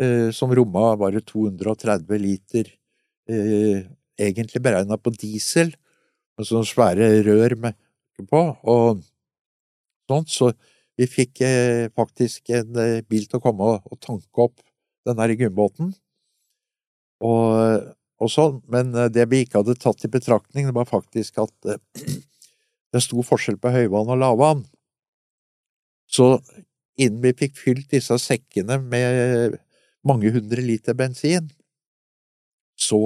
[0.00, 2.72] uh, som romma bare 230 liter,
[3.32, 3.84] uh,
[4.18, 5.74] egentlig beregna på diesel,
[6.38, 7.76] med sånne svære rør med
[8.28, 9.02] på, og
[10.08, 10.52] sånt, så
[10.98, 11.40] vi fikk
[11.94, 12.74] faktisk en
[13.06, 14.56] bil til å komme og, og tanke opp
[15.06, 15.92] den der gummibåten.
[17.22, 17.86] Og
[18.18, 21.70] og sånn, men eh, det vi ikke hadde tatt i betraktning, det var faktisk at
[21.70, 21.78] eh,
[22.94, 24.64] det sto forskjell på høyvann og lavvann.
[26.08, 26.38] Så
[26.98, 29.58] innen vi fikk fylt disse sekkene med
[30.06, 31.50] mange hundre liter bensin,
[32.78, 33.00] så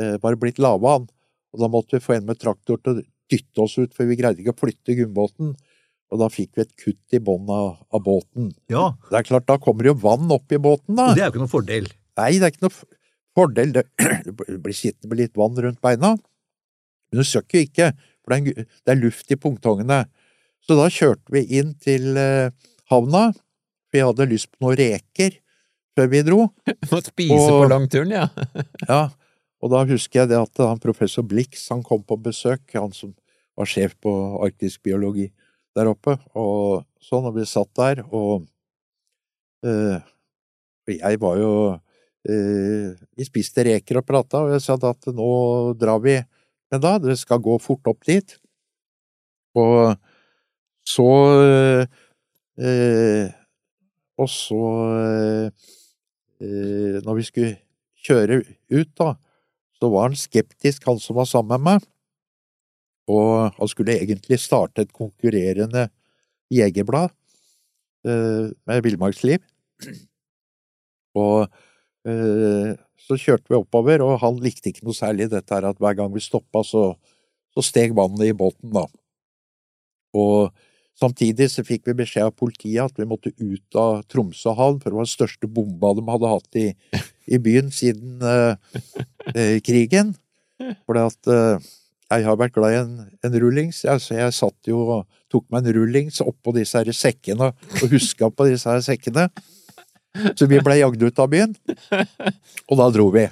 [0.00, 1.06] eh, var det blitt lavvann,
[1.50, 4.18] og da måtte vi få en med traktor til å dytte oss ut, for vi
[4.18, 5.54] greide ikke å flytte gummibåten.
[6.10, 8.50] Og da fikk vi et kutt i bånn av, av, båten.
[8.72, 8.88] Ja.
[9.10, 11.12] Det er klart, da kommer det jo vann opp i båten, da.
[11.14, 11.86] Det er jo ikke noen fordel.
[12.18, 12.80] Nei, det er ikke noen
[13.38, 13.84] Fordel det,
[14.64, 17.92] blir sittende med litt vann rundt beina, men du søkker jo ikke,
[18.24, 20.00] for det er luft i pungtongene.
[20.66, 22.50] Så da kjørte vi inn til eh,
[22.90, 23.30] havna,
[23.86, 25.38] for vi hadde lyst på noen reker
[25.96, 26.40] før vi dro.
[26.90, 28.26] Må spise og, på langturen, ja.
[28.90, 29.00] ja,
[29.62, 33.14] og da husker jeg det at han professor Blix han kom på besøk, han som
[33.58, 35.30] var sjef på arktisk biologi
[35.76, 38.46] der oppe, og sånn, og vi satt der, og
[39.66, 40.00] eh,
[40.90, 41.52] jeg var jo
[42.28, 45.30] Eh, vi spiste reker og prata, og jeg sa at nå
[45.80, 46.18] drar vi.
[46.70, 48.36] Men da, det skal gå fort opp dit.
[49.56, 49.96] Og
[50.86, 51.08] så
[52.60, 53.32] eh,
[54.20, 54.60] Og så
[56.40, 57.56] eh, Når vi skulle
[58.04, 58.40] kjøre
[58.70, 59.14] ut, da,
[59.76, 61.88] så var han skeptisk, han som var sammen med meg.
[63.10, 65.88] Og han skulle egentlig starte et konkurrerende
[66.50, 67.10] jegerblad
[68.04, 69.42] med villmarksliv.
[71.18, 71.50] Og
[72.08, 75.98] Eh, så kjørte vi oppover, og han likte ikke noe særlig dette her at hver
[75.98, 76.94] gang vi stoppa, så,
[77.52, 78.86] så steg vannet i båten, da.
[80.16, 80.54] Og
[80.98, 84.88] samtidig så fikk vi beskjed av politiet at vi måtte ut av Tromsø havn, for
[84.88, 86.66] det var den største bomba de hadde hatt i,
[87.36, 88.80] i byen siden eh,
[89.34, 90.14] eh, krigen.
[90.86, 91.68] For at eh,
[92.10, 92.94] jeg har vært glad i en,
[93.26, 96.90] en rullings, jeg, så jeg satt jo og tok meg en rullings oppå disse her
[96.96, 99.28] sekkene og huska på disse her sekkene.
[100.34, 101.52] Så vi ble jagd ut av byen,
[102.66, 103.28] og da dro vi.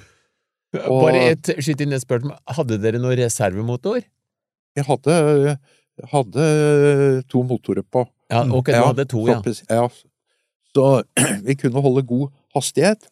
[0.85, 1.01] Og...
[1.09, 2.37] Bare et skyt inn et spørsmål.
[2.55, 3.99] Hadde dere noe reservemotor?
[4.77, 5.15] Jeg hadde,
[6.13, 6.45] hadde
[7.31, 8.05] to motorer på.
[8.31, 9.39] Ja, ok, du hadde to, ja.
[9.43, 9.87] Så, ja.
[10.75, 10.85] Så
[11.47, 13.09] vi kunne holde god hastighet.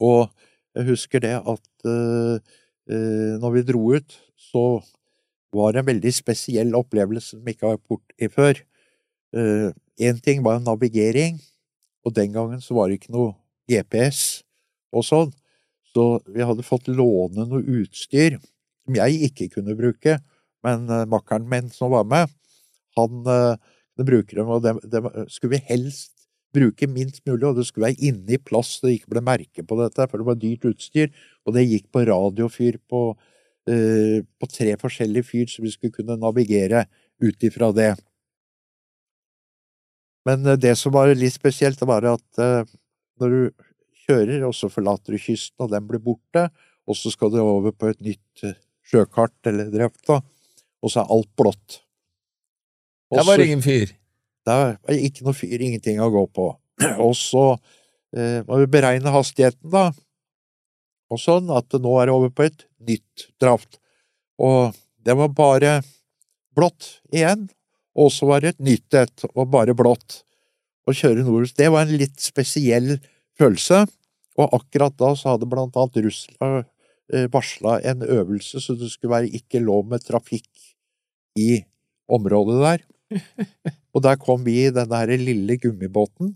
[0.00, 0.30] Og
[0.78, 4.18] jeg husker det at uh, uh, når vi dro ut,
[4.48, 4.80] så
[5.54, 8.60] var det en veldig spesiell opplevelse som ikke har vært borti før.
[9.36, 11.38] Én uh, ting var navigering,
[12.04, 13.34] og den gangen så var det ikke noe
[13.68, 14.42] GPS
[14.96, 15.32] og sånn,
[15.92, 20.18] så vi hadde fått låne noe utstyr som jeg ikke kunne bruke,
[20.64, 22.32] men uh, makkeren min som var med,
[22.96, 23.58] han uh,
[23.98, 26.14] bruker dem, og det, det, skulle vi helst
[26.54, 29.64] bruke minst mulig, og det skulle være inne i plass så det ikke ble merke
[29.66, 31.12] på dette, for det var dyrt utstyr,
[31.44, 33.02] og det gikk på radiofyr på,
[33.68, 36.86] uh, på tre forskjellige fyr, så vi skulle kunne navigere
[37.22, 37.92] ut ifra det.
[40.28, 42.68] Men eh, det som var litt spesielt, var at eh,
[43.20, 43.66] når du
[44.06, 46.48] kjører, og så forlater du kysten, og den blir borte,
[46.88, 48.58] og så skal du over på et nytt eh,
[48.88, 51.80] sjøkart eller drept, og så er alt blått.
[53.12, 53.94] Der var det ingen fyr?
[54.48, 56.50] Der var ikke noe fyr, ingenting å gå på.
[57.04, 57.44] Og så
[58.16, 59.88] eh, må vi beregne hastigheten, da,
[61.08, 63.80] og sånn at det nå er over på et nytt draft.
[64.38, 65.72] Og det var bare
[66.56, 67.48] blått igjen,
[67.98, 70.22] og så var det et nytt et, og bare blått.
[70.88, 71.50] Å kjøre nordover.
[71.52, 72.94] Det var en litt spesiell
[73.36, 73.82] følelse,
[74.38, 76.62] og akkurat da så hadde blant annet Russland
[77.12, 80.48] eh, varsla en øvelse så det skulle være ikke lov med trafikk
[81.38, 81.64] i
[82.08, 82.84] området der.
[83.96, 86.34] Og der kom vi i denne lille gummibåten,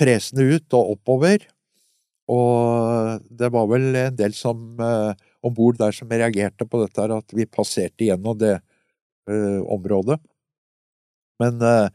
[0.00, 1.44] presende ut og oppover,
[2.32, 6.98] og det var vel en del som eh, om bord der som reagerte på dette,
[6.98, 10.18] her, at vi passerte gjennom det eh, området.
[11.42, 11.88] Men eh,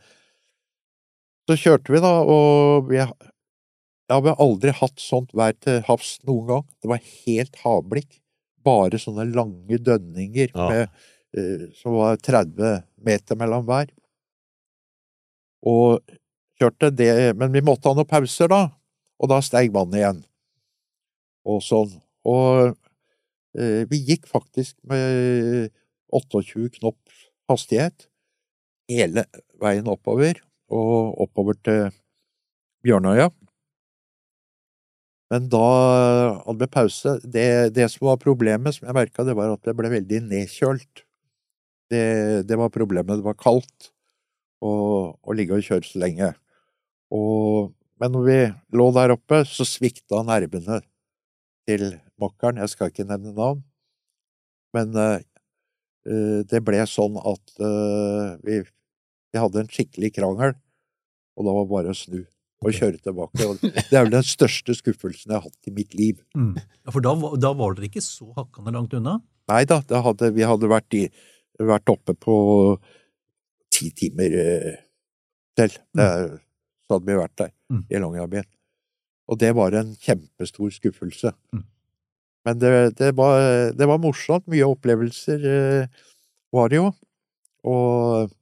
[1.49, 6.15] så kjørte vi, da, og vi, ja, vi har aldri hatt sånt vær til havs
[6.27, 6.67] noen gang.
[6.79, 8.21] Det var helt havblikk.
[8.61, 10.67] Bare sånne lange dønninger ja.
[10.69, 13.91] med, eh, som var 30 meter mellom hver.
[15.67, 15.99] Og
[16.57, 18.69] kjørte det Men vi måtte ha noen pauser, da.
[19.21, 20.21] Og da steig vannet igjen.
[21.45, 21.93] Og sånn.
[22.27, 22.73] Og
[23.57, 25.69] eh, vi gikk faktisk med
[26.11, 26.97] 28 knop
[27.51, 28.07] hastighet
[28.91, 29.25] hele
[29.61, 30.41] veien oppover,
[30.71, 31.93] og oppover til
[32.83, 33.29] Bjørnøya.
[35.31, 35.67] Men da
[36.43, 37.15] hadde vi pause.
[37.23, 41.05] Det, det som var problemet, som jeg merka, det var at det ble veldig nedkjølt.
[41.91, 42.03] Det,
[42.47, 43.19] det var problemet.
[43.19, 43.91] Det var kaldt
[44.61, 46.33] å ligge og kjøre så lenge.
[47.15, 48.37] Og, men når vi
[48.79, 50.79] lå der oppe, så svikta nervene
[51.69, 51.91] til
[52.21, 52.57] mokkeren.
[52.63, 53.61] Jeg skal ikke nevne navn.
[54.73, 55.19] Men uh,
[56.49, 60.55] det ble sånn at uh, vi, vi, hadde en skikkelig krangel,
[61.37, 62.21] og da var det bare å snu
[62.61, 63.45] og kjøre tilbake.
[63.45, 66.21] Og det er vel den største skuffelsen jeg har hatt i mitt liv.
[66.37, 66.55] Mm.
[66.57, 69.19] Ja, For da, da, var dere ikke så hakkende langt unna?
[69.51, 71.07] Nei da, hadde, vi hadde vært, i,
[71.61, 72.35] vært, oppe på
[73.73, 74.37] ti timer
[75.57, 75.73] til.
[75.97, 76.07] Det,
[76.91, 77.83] så hadde vi vært der mm.
[77.87, 78.47] i Longyearbyen.
[79.31, 81.31] Og det var en kjempestor skuffelse.
[81.55, 81.63] Mm.
[82.47, 83.39] Men det, det, var,
[83.77, 84.47] det, var, morsomt.
[84.51, 86.01] Mye opplevelser eh,
[86.51, 86.89] var det jo.
[87.71, 88.33] Og,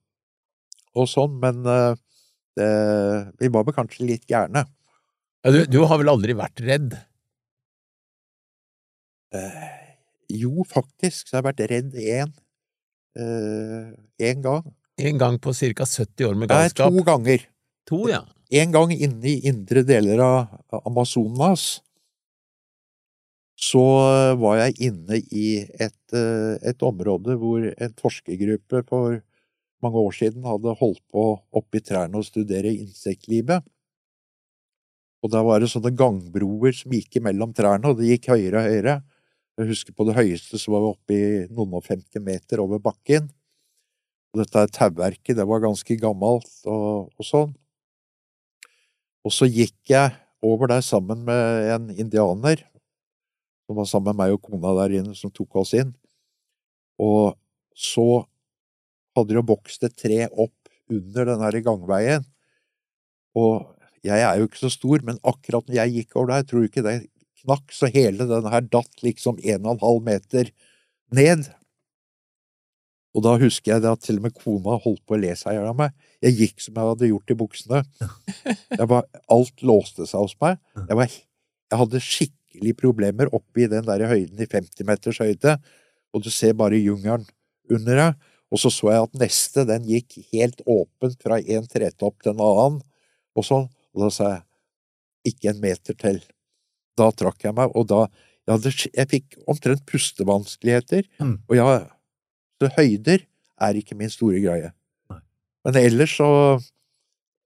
[0.97, 1.99] og sånn, men eh,
[2.57, 2.69] det,
[3.43, 4.65] vi var vel kanskje litt gærne.
[5.43, 6.97] Ja, du, du, har vel aldri vært redd?
[9.35, 9.69] Eh,
[10.41, 12.33] jo, faktisk, så har jeg vært redd én.
[13.19, 14.65] Én eh, gang.
[14.99, 15.85] En gang på ca.
[15.85, 16.89] 70 år med galskap?
[16.89, 17.47] Nei, to ganger.
[17.89, 18.23] To, ja.
[18.49, 21.83] En gang inne i indre deler av Amazonas
[23.59, 23.83] så
[24.39, 29.19] var jeg inne i et, eh, et, område hvor en forskergruppe for
[29.83, 31.25] mange år siden hadde holdt på
[31.59, 33.61] oppi trærne og studere insektlivet.
[35.21, 38.71] Og der var det sånne gangbroer som gikk mellom trærne, og det gikk høyere og
[38.71, 38.99] høyere.
[39.59, 42.79] Jeg husker på det høyeste så var vi oppe i noen og femti meter over
[42.81, 43.27] bakken.
[44.33, 47.51] Og dette tauverket, det var ganske gammelt og, og sånn.
[49.25, 50.15] Og så gikk jeg
[50.45, 52.61] over der sammen med en indianer,
[53.67, 55.91] som var sammen med meg og kona der inne, som tok oss inn.
[56.99, 57.35] Og
[57.75, 58.23] så
[59.17, 60.55] hadde det vokst et tre opp
[60.89, 62.25] under den der gangveien.
[63.37, 63.67] Og
[64.05, 66.69] jeg er jo ikke så stor, men akkurat når jeg gikk over der, tror du
[66.69, 66.97] ikke det
[67.43, 70.51] knakk, så hele den her datt liksom en og en halv meter
[71.15, 71.47] ned.
[73.17, 75.57] Og da husker jeg at til og med kona holdt på å le seg i
[75.57, 75.93] hjel av meg.
[76.21, 77.81] Jeg gikk som jeg hadde gjort i buksene.
[78.91, 80.59] Var, alt låste seg hos meg.
[80.77, 81.15] Jeg, var,
[81.71, 85.57] jeg hadde skikkelig problemer oppe i den der høyden i 50 meters høyde,
[86.13, 87.25] og du ser bare jungelen
[87.69, 88.29] under deg.
[88.49, 92.45] Og så så jeg at neste, den gikk helt åpent fra en tretopp til en
[92.45, 92.79] annen,
[93.37, 93.67] og sånn.
[93.93, 96.19] Og da sa jeg ikke en meter til.
[96.97, 98.07] Da trakk jeg meg, og da
[98.49, 101.33] Jeg, hadde, jeg fikk omtrent pustevanskeligheter, mm.
[101.45, 101.65] og jeg
[102.59, 103.23] så høyder
[103.59, 104.71] er ikke min store greie.
[105.65, 106.29] Men ellers så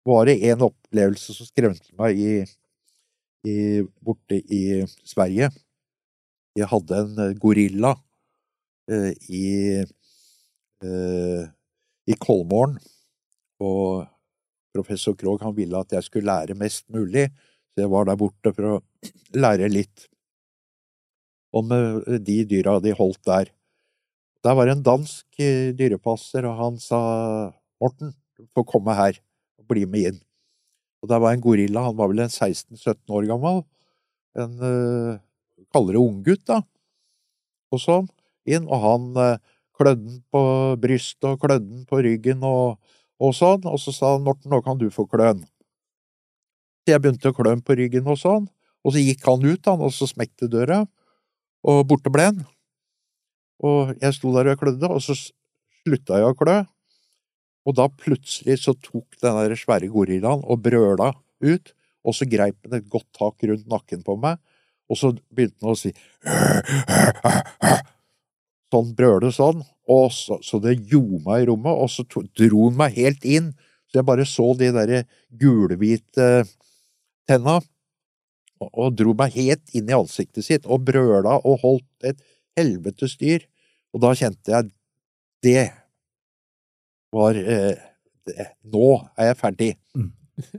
[0.07, 2.33] var det en opplevelse som skremte meg i,
[3.47, 3.57] i,
[4.03, 5.49] borte i Sverige.
[6.57, 7.95] Jeg hadde en eh, gorilla
[8.91, 9.45] eh, i,
[10.85, 11.45] eh,
[12.05, 12.77] i Kolmården,
[13.63, 14.03] og
[14.75, 17.29] professor Krogh han ville at jeg skulle lære mest mulig,
[17.73, 18.81] så jeg var der borte for å
[19.33, 20.07] lære litt
[21.53, 23.53] om eh, de dyra de holdt der.
[24.43, 26.99] Der var det en dansk eh, dyrepasser, og han sa
[27.79, 29.19] Morten, du får komme her
[29.59, 30.19] og bli med inn.
[31.03, 33.61] Og der var en gorilla, han var vel en 16-17 år gammel.
[34.39, 35.19] En uh,
[35.75, 36.61] kaller det unggutt, da.
[37.75, 38.07] Og sånn.
[38.47, 39.41] Inn, og han uh,
[39.75, 40.43] klødde den på
[40.79, 42.79] brystet og klødde den på ryggen og,
[43.19, 43.67] og, sånn.
[43.67, 45.43] Og så sa han Morten, nå kan du få kløn.
[46.83, 48.47] Så jeg begynte å klø på ryggen og sånn.
[48.83, 50.81] Og så gikk han ut, han, og så smekte døra,
[51.63, 52.41] og borte ble han.
[53.63, 56.57] Og jeg sto der og klødde, og så slutta jeg å klø.
[57.63, 61.71] Og da plutselig så tok den der svære gorillaen og brøla ut,
[62.03, 64.39] og så greip den et godt tak rundt nakken på meg,
[64.91, 65.93] og så begynte den å si
[68.73, 69.59] Sånn brøle sånn,
[69.93, 73.51] og så, så det ljoma i rommet, og så to, dro den meg helt inn,
[73.85, 76.29] så jeg bare så de derre gulhvite
[77.29, 77.59] tenna,
[78.57, 82.25] og, og dro meg helt inn i ansiktet sitt, og brøla og holdt et
[82.57, 83.45] helvetes dyr.
[83.93, 84.71] Og da kjente jeg
[85.43, 85.63] det
[87.13, 87.77] var eh,
[88.25, 88.89] det, Nå
[89.19, 89.71] er jeg ferdig.
[89.93, 90.11] Mm.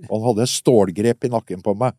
[0.06, 1.96] og han hadde et stålgrep i nakken på meg.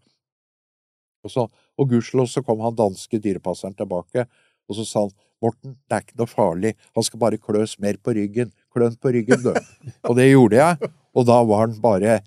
[1.26, 4.28] Og, så, og gudskjelov så kom han danske dyrepasseren tilbake,
[4.70, 7.98] og så sa han Morten, det er ikke noe farlig, han skal bare kløs mer
[8.02, 8.54] på ryggen.
[8.74, 9.52] Kløn på ryggen, du.
[10.08, 12.20] og det gjorde jeg, og da var han bare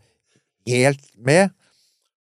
[0.69, 1.55] helt med.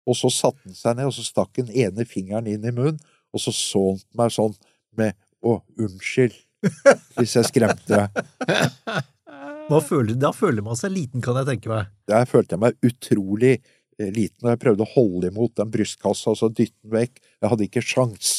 [0.07, 3.01] Og så satte han seg ned, og så stakk han ene fingeren inn i munnen,
[3.35, 4.55] og så så han meg sånn
[4.97, 6.33] med Å, unnskyld,
[7.17, 8.09] hvis jeg skremte deg.
[9.67, 11.89] Hva føler, da føler man seg liten, kan jeg tenke meg.
[12.07, 16.31] Der følte jeg meg utrolig eh, liten, og jeg prøvde å holde imot den brystkassa
[16.31, 17.19] og så dytte den vekk.
[17.41, 18.37] Jeg hadde ikke sjans.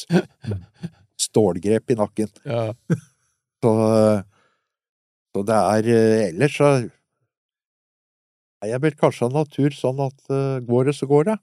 [1.29, 2.33] Stålgrep i nakken.
[2.49, 2.71] Ja.
[3.59, 3.73] Så,
[5.35, 6.73] så det er eh, Ellers så
[8.63, 11.37] er jeg vel kanskje av natur sånn at eh, går det, så går det.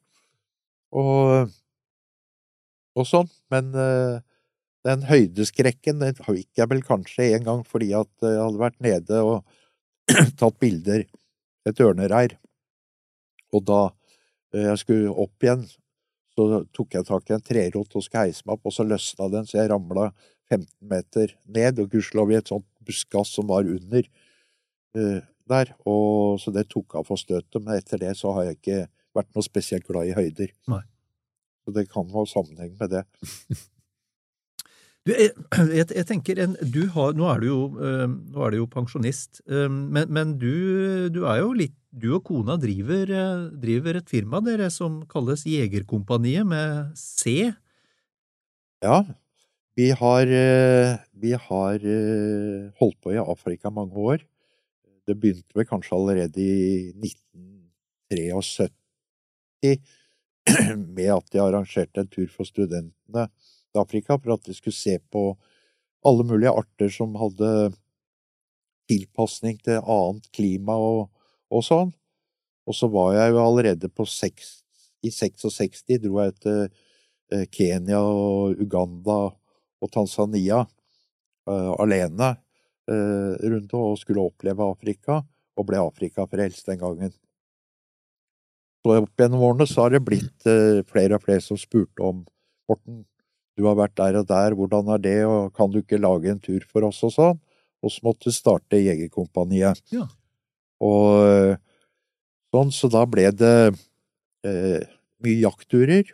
[0.95, 1.51] Og,
[2.95, 3.29] og sånn.
[3.53, 3.69] Men
[4.85, 9.21] den høydeskrekken den fikk jeg vel kanskje en gang fordi at jeg hadde vært nede
[9.25, 9.37] og
[10.39, 11.05] tatt bilder
[11.65, 12.37] et ørnereir.
[13.55, 13.81] Og da
[14.53, 15.65] eh, jeg skulle opp igjen,
[16.35, 19.29] så tok jeg tak i en trerot og skulle heise meg opp, og så løsna
[19.33, 20.09] den, så jeg ramla
[20.51, 24.05] 15 meter ned, og gudskjelov i et sånt buskas som var under
[24.99, 28.59] uh, der, og så det tok av for støtet, men etter det så har jeg
[28.59, 28.81] ikke
[29.15, 30.51] vært noe spesielt glad i høyder.
[30.69, 30.83] Nei.
[31.65, 33.05] Så det kan ha sammenheng med det.
[35.05, 35.11] Du,
[35.77, 40.09] jeg, jeg, tenker, har, nå, er jo, eh, nå er du jo pensjonist, eh, men,
[40.09, 44.67] men du, du er jo litt Du og kona driver, eh, driver et firma dere
[44.73, 47.53] som kalles Jegerkompaniet, med C.
[48.83, 48.97] Ja,
[49.79, 50.25] vi har,
[51.15, 51.79] vi har
[52.79, 54.19] holdt på i Afrika mange år.
[55.07, 56.91] Det begynte vel kanskje allerede i
[58.11, 59.79] 1973
[60.97, 63.27] med at de arrangerte en tur for studentene
[63.79, 65.27] Afrika for at vi skulle se på
[66.05, 67.51] alle mulige arter som hadde
[68.89, 71.07] tilpasning til annet klima og,
[71.49, 71.93] og sånn.
[72.65, 74.59] Og så var jeg jo allerede på seks,
[75.05, 79.19] i 66 dro jeg til eh, Kenya og Uganda
[79.81, 80.63] og Tanzania
[81.49, 82.31] uh, alene
[82.89, 85.21] uh, rundt og skulle oppleve Afrika,
[85.55, 87.13] og ble Afrikafrelst den gangen.
[88.85, 92.23] Så opp gjennom årene så har det blitt uh, flere og flere som spurte om
[92.69, 93.03] Morten,
[93.55, 96.41] du har vært der og der, hvordan er det, og kan du ikke lage en
[96.43, 97.41] tur for oss og sånn?
[97.85, 99.81] Og så måtte starte Jegerkompaniet.
[99.93, 100.07] Ja.
[100.83, 101.55] Og
[102.51, 103.55] sånn, så da ble det
[104.47, 104.83] eh,
[105.23, 106.09] mye jaktturer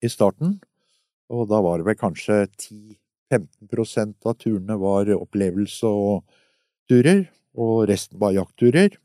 [0.00, 0.58] i starten.
[1.30, 6.24] Og da var det vel kanskje 10-15 av turene var opplevelse og
[6.90, 7.26] turer,
[7.58, 8.96] og resten var jaktturer.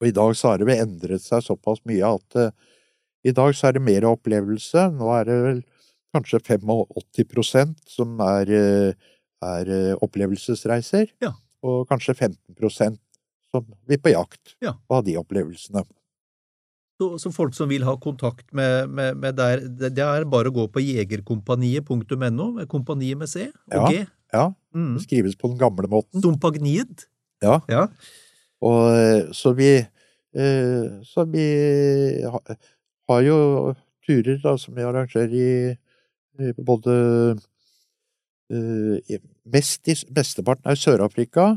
[0.00, 2.52] Og i dag så har det vel endret seg såpass mye at eh,
[3.28, 4.86] i dag så er det mer opplevelse.
[4.96, 5.60] Nå er det vel
[6.14, 8.92] kanskje 85% som er, eh,
[9.42, 11.32] er eh, opplevelsesreiser, Ja.
[11.62, 12.98] og kanskje 15%
[13.52, 14.74] som vil på jakt Ja.
[14.88, 15.84] og ha de opplevelsene.
[17.00, 20.52] Så, så folk som vil ha kontakt med, med, med der, det, er bare å
[20.54, 23.86] gå på jegerkompaniet.no, kompaniet med C og Ja.
[23.88, 24.06] G.
[24.32, 24.94] Ja, Mm.
[24.94, 26.20] det skrives på den gamle måten.
[26.22, 27.06] Dumpagnid?
[27.42, 27.60] Ja.
[27.68, 27.88] Ja.
[28.62, 29.86] Og eh, så vi
[30.32, 33.74] Så vi har jo
[34.06, 35.76] turer da som vi arrangerer i
[36.38, 36.94] både
[38.50, 39.20] eh,
[39.50, 41.52] Mest i Mesteparten er Sør-Afrika.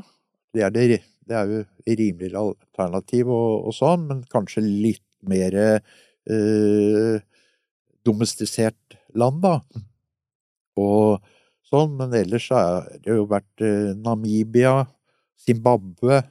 [0.54, 5.56] Det er, det, det er jo rimeligere alternativ og, og sånn, men kanskje litt mer
[5.58, 7.22] eh,
[8.06, 9.60] domestisert land, da.
[10.80, 11.22] Og
[11.70, 14.84] sånn, men ellers så er det jo vært eh, Namibia,
[15.44, 16.22] Zimbabwe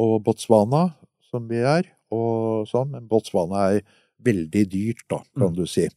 [0.00, 0.86] og Botswana
[1.28, 2.92] som vi er, og sånn.
[2.94, 3.82] Men Botswana er
[4.22, 5.56] veldig dyrt, da, kan Mm.
[5.56, 5.88] du si.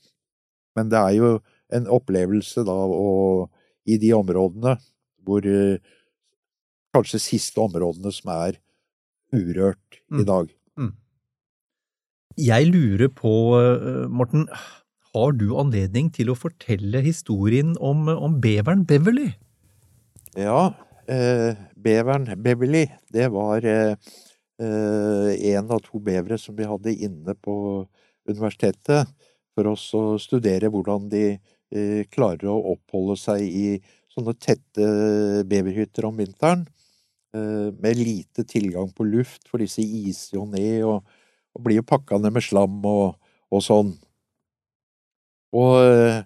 [0.76, 1.30] Men det er jo
[1.74, 3.50] en opplevelse, da, og
[3.86, 4.78] i de områdene
[5.26, 5.78] hvor eh,
[6.96, 8.56] Kanskje siste områdene som er
[9.36, 10.26] urørt i Mm.
[10.26, 10.48] dag.
[12.38, 14.48] Jeg lurer på, eh, Morten,
[15.14, 19.34] har du anledning til å fortelle historien om, om beveren Beverly?
[20.36, 20.74] Ja,
[21.08, 23.96] eh, beveren Beverly, det var eh,
[24.60, 27.88] eh, en av to bevere som vi hadde inne på
[28.28, 29.08] universitetet
[29.56, 31.40] for oss å studere hvordan de
[32.14, 33.68] klarer å oppholde seg i
[34.16, 34.90] sånne tette
[35.50, 36.66] beverhytter om vinteren,
[37.36, 41.04] eh, med lite tilgang på luft, for disse iser jo ned og,
[41.56, 43.18] og blir jo pakka ned med slam og,
[43.52, 43.92] og sånn.
[45.56, 46.22] Og eh,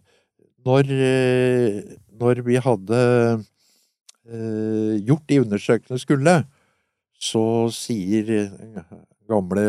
[0.67, 3.01] når, eh, når vi hadde
[4.29, 6.35] eh, gjort de undersøkelsene skulle,
[7.19, 7.43] så
[7.75, 8.29] sier
[9.29, 9.65] gamle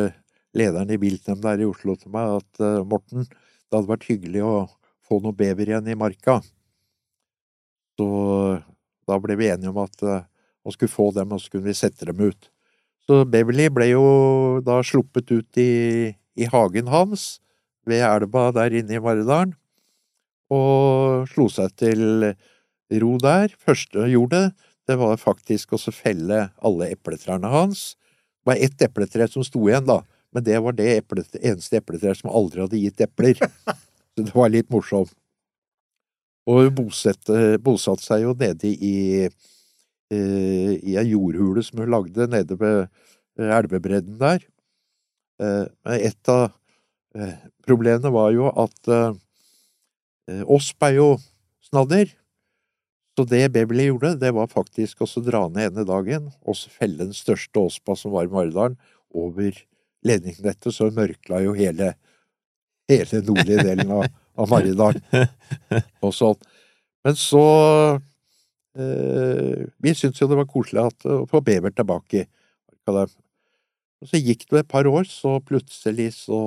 [0.56, 4.44] lederen i Biltnemnda her i Oslo til meg at eh, Morten, det hadde vært hyggelig
[4.46, 4.54] å
[5.10, 6.38] få noe bever igjen i marka.
[7.98, 8.08] Så
[9.10, 10.24] da ble vi enige om at eh,
[10.64, 12.50] man skulle få dem, og så kunne vi sette dem ut.
[13.08, 14.04] Så Beverly ble jo
[14.62, 17.40] da sluppet ut i, i hagen hans
[17.88, 19.56] ved elva der inne i Maridalen,
[20.50, 22.02] og slo seg til
[23.02, 23.54] ro der.
[23.58, 24.42] Første hun gjorde,
[24.86, 27.94] det var faktisk å felle alle epletrærne hans.
[28.40, 30.00] Det var ett epletre som sto igjen, da,
[30.34, 33.40] men det var det epletre, eneste epletreet som aldri hadde gitt epler.
[34.16, 35.12] Så det var litt morsomt.
[36.48, 39.26] Og hun bosatte, seg jo nede i,
[40.10, 42.88] eh, i ei jordhule som hun lagde nede ved
[43.38, 44.46] elvebredden der.
[45.40, 45.66] Eh,
[46.00, 46.50] et av
[47.14, 48.94] eh, problemene var jo at
[50.46, 51.06] Osp er jo
[51.66, 52.10] snadder.
[53.18, 57.16] Så det Beverly gjorde, det var faktisk også dra ned ene dagen og felle den
[57.16, 58.78] største åspa som var i Maridalen,
[59.10, 59.56] over
[60.06, 61.90] ledningsnettet, så mørkla jo hele,
[62.90, 64.06] hele nordlige delen av,
[64.36, 64.98] av Maridal.
[66.04, 66.38] Og sånn.
[67.06, 67.44] Men så
[68.76, 72.26] eh, Vi syntes jo det var koselig at, å få bever tilbake.
[72.90, 76.40] Og så gikk det et par år, så plutselig så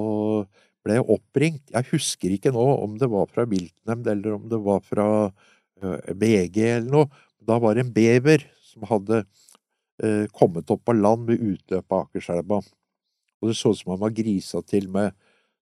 [0.83, 1.63] ble jeg oppringt.
[1.71, 6.13] Jeg husker ikke nå om det var fra viltnemnd eller om det var fra eh,
[6.17, 7.23] BG eller noe.
[7.43, 12.07] Da var det en bever som hadde eh, kommet opp på land ved utløpet av
[12.07, 12.59] Akerselva.
[13.43, 15.15] Og det så ut som han var grisa til med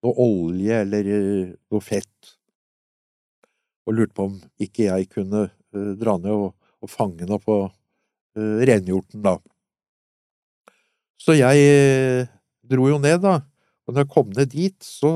[0.05, 2.35] noe olje eller eh, noe fett.
[3.89, 7.57] Og lurte på om ikke jeg kunne eh, dra ned og, og fange noe på
[7.69, 9.37] uh, renhjorten, da.
[11.21, 12.29] Så jeg eh,
[12.65, 13.41] dro jo ned, da.
[13.85, 15.11] Og når jeg kom ned dit, så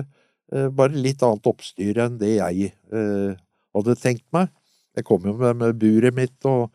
[0.00, 3.36] uh, var det litt annet oppstyr enn det jeg uh,
[3.76, 4.48] hadde tenkt meg.
[4.96, 6.70] Jeg kom jo med, med buret mitt og,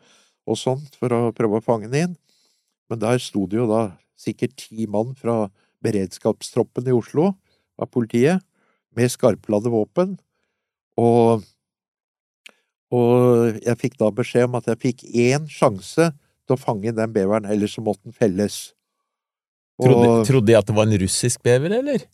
[0.46, 2.14] og sånt for å prøve å fange den inn.
[2.90, 3.88] Men der sto det jo da
[4.20, 5.48] sikkert ti mann fra
[5.82, 7.32] beredskapstroppen i Oslo,
[7.80, 8.42] av politiet,
[8.96, 10.16] med skarpladde våpen.
[11.00, 11.42] Og,
[12.92, 17.14] og jeg fikk da beskjed om at jeg fikk én sjanse til å fange den
[17.14, 18.72] beveren, ellers så måtte den felles.
[19.82, 22.04] Trodde, Og- trodde de at det var en russisk bever, eller?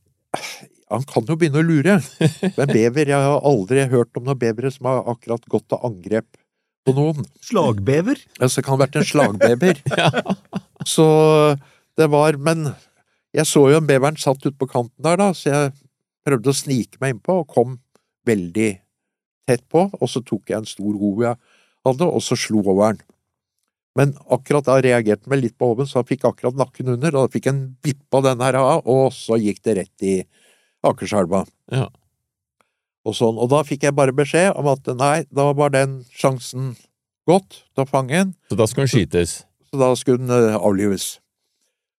[0.89, 1.95] han kan jo begynne å lure.
[2.57, 6.27] Men bever, jeg har aldri hørt om noen bevere som har akkurat gått til angrep
[6.87, 7.27] på noen.
[7.45, 8.21] Slagbever?
[8.39, 9.81] Altså, det kan ha vært en slagbever.
[10.95, 11.05] Så
[11.99, 12.71] det var Men
[13.37, 15.73] jeg så jo en beveren satt ute på kanten der, da, så jeg
[16.27, 17.77] prøvde å snike meg innpå, og kom
[18.29, 18.71] veldig
[19.49, 21.37] tett på, og så tok jeg en stor hov jeg
[21.89, 23.05] hadde, og så slo over den.
[23.99, 27.15] Men akkurat da reagerte han vel litt på hoven, så han fikk akkurat nakken under,
[27.17, 30.19] og da fikk han vippa den her av, og så gikk det rett i
[30.87, 31.43] Akerselva.
[31.75, 31.89] Ja.
[33.09, 36.75] Og sånn, og da fikk jeg bare beskjed om at nei, da var den sjansen
[37.29, 39.33] gått til å fange den, Så da skulle den skytes.
[39.73, 41.19] så da skulle den eh, avlives.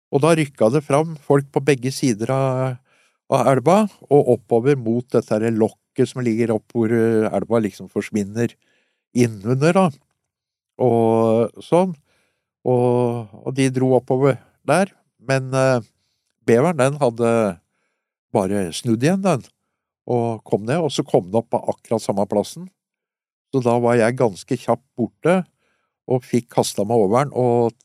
[0.10, 2.78] Og da rykka det fram folk på begge sider av,
[3.30, 3.80] av elva,
[4.10, 8.56] og oppover mot dette her lokket som ligger opp hvor eh, elva liksom forsvinner
[9.18, 9.86] innunder, da.
[10.82, 11.94] Og sånn.
[12.68, 14.92] Og, og de dro oppover der,
[15.22, 15.86] men eh,
[16.48, 17.32] beveren, den hadde
[18.34, 19.46] bare snudd igjen, den,
[20.10, 22.68] og kom ned, og så kom den opp på akkurat samme plassen.
[23.54, 25.44] Så da var jeg ganske kjapt borte,
[26.10, 27.78] og fikk kasta meg over den og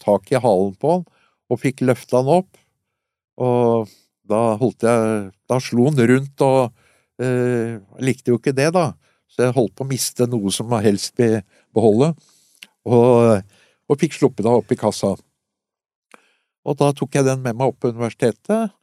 [0.00, 1.17] tak i halen på den,
[1.48, 2.58] og fikk løfta den opp.
[3.38, 3.90] Og
[4.28, 8.90] da holdt jeg Da slo den rundt, og eh, likte jo ikke det, da.
[9.32, 11.38] Så jeg holdt på å miste noe som jeg helst vil
[11.72, 12.10] beholde,
[12.84, 13.46] og,
[13.88, 15.14] og fikk sluppet det opp i kassa.
[16.68, 18.74] Og da tok jeg den med meg opp på universitetet,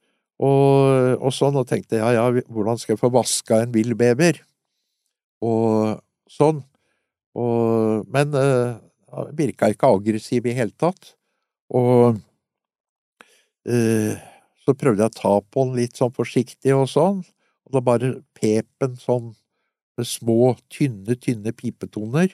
[0.41, 4.41] og, og sånn, og tenkte ja, ja, hvordan skal jeg få vaska en vill bever?
[5.45, 6.01] Og
[6.31, 6.63] sånn.
[7.37, 8.73] Og, men eh,
[9.15, 11.13] han virka ikke aggressiv i hele tatt.
[11.75, 12.17] Og
[13.65, 17.23] så prøvde jeg å ta på den litt sånn forsiktig og sånn,
[17.65, 19.31] og da bare pep en sånn
[19.95, 22.33] med små, tynne, tynne pipetoner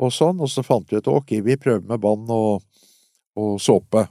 [0.00, 2.64] og sånn, og så fant vi ut ok, vi prøver med vann og,
[3.38, 4.06] og såpe.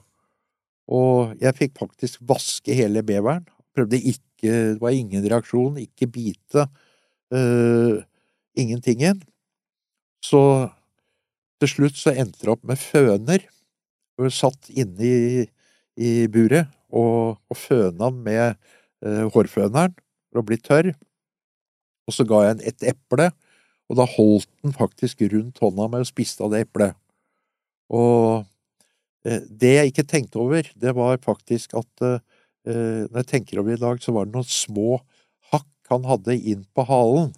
[0.94, 3.46] Og jeg fikk faktisk vaske hele beveren.
[3.76, 6.68] Prøvde ikke, det var ingen reaksjon, ikke bite,
[7.34, 8.10] ingenting
[8.54, 9.24] ingentingen.
[10.24, 10.40] Så
[11.60, 13.48] til slutt så endte det opp med føner.
[14.20, 15.46] Hun satt inne i,
[16.00, 18.44] i buret og, og føna den med
[19.06, 19.96] eh, hårføneren
[20.30, 20.94] for å bli tørr.
[22.08, 23.30] Og så ga jeg den et eple,
[23.90, 26.98] og da holdt den faktisk rundt hånda mi og spiste av det eplet.
[27.94, 28.44] Og
[29.28, 32.20] eh, det jeg ikke tenkte over, det var faktisk at eh,
[32.66, 35.00] når jeg tenker over i dag, så var det noen små
[35.54, 37.34] hakk han hadde inn på halen.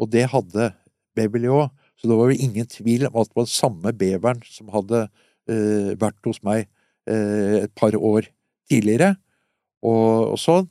[0.00, 0.72] Og det hadde
[1.16, 4.70] Beverly òg, så det var jo ingen tvil om at det var samme beveren som
[4.74, 6.70] hadde eh, vært hos meg eh,
[7.10, 8.28] et par år
[8.70, 9.14] tidligere,
[9.82, 10.68] og, og sånn.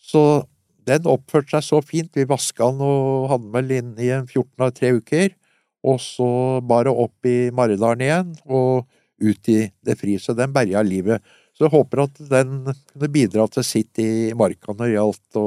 [0.00, 0.22] Så
[0.86, 2.12] den oppførte seg så fint.
[2.14, 5.34] Vi vaska den og hadde den vel inne i en 14 av tre uker,
[5.86, 6.28] og så
[6.66, 8.86] bare opp i Maridalen igjen og
[9.22, 10.20] ut i det frie.
[10.22, 11.22] Så den berga livet.
[11.56, 12.58] Så jeg håper at den
[12.92, 15.46] kunne bidra til sitt i marka når det gjaldt å,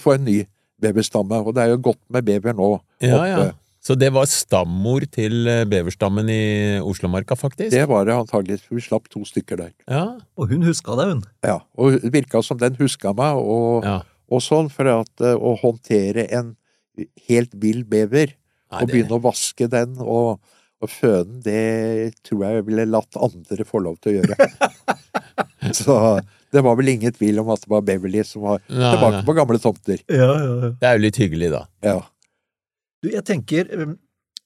[0.00, 0.38] få en ny
[0.80, 1.42] beverstamme.
[1.44, 2.70] Og det er jo godt med bever nå
[3.04, 3.28] Ja, oppe.
[3.28, 3.50] ja.
[3.86, 6.42] Så det var stammor til eh, beverstammen i
[6.82, 7.70] Oslomarka, faktisk?
[7.70, 9.72] Det var det antageligvis, for vi slapp to stykker der.
[9.86, 11.20] Ja, Og hun huska det, hun.
[11.46, 14.00] Ja, og det virka som den huska meg, og, ja.
[14.26, 16.56] og sånn, for at, eh, å håndtere en
[17.28, 20.40] helt vill bever Nei, og det- begynne å vaske den og,
[20.82, 24.50] og føne, den, det tror jeg jeg ville latt andre få lov til å gjøre.
[25.78, 25.94] Så
[26.50, 29.38] det var vel ingen tvil om at det var Beverly som var Nei, tilbake på
[29.38, 30.02] gamle tomter.
[30.10, 30.74] Ja, ja, ja.
[30.80, 31.64] Det er jo litt hyggelig, da.
[31.86, 31.98] Ja.
[33.06, 33.68] Du, jeg tenker,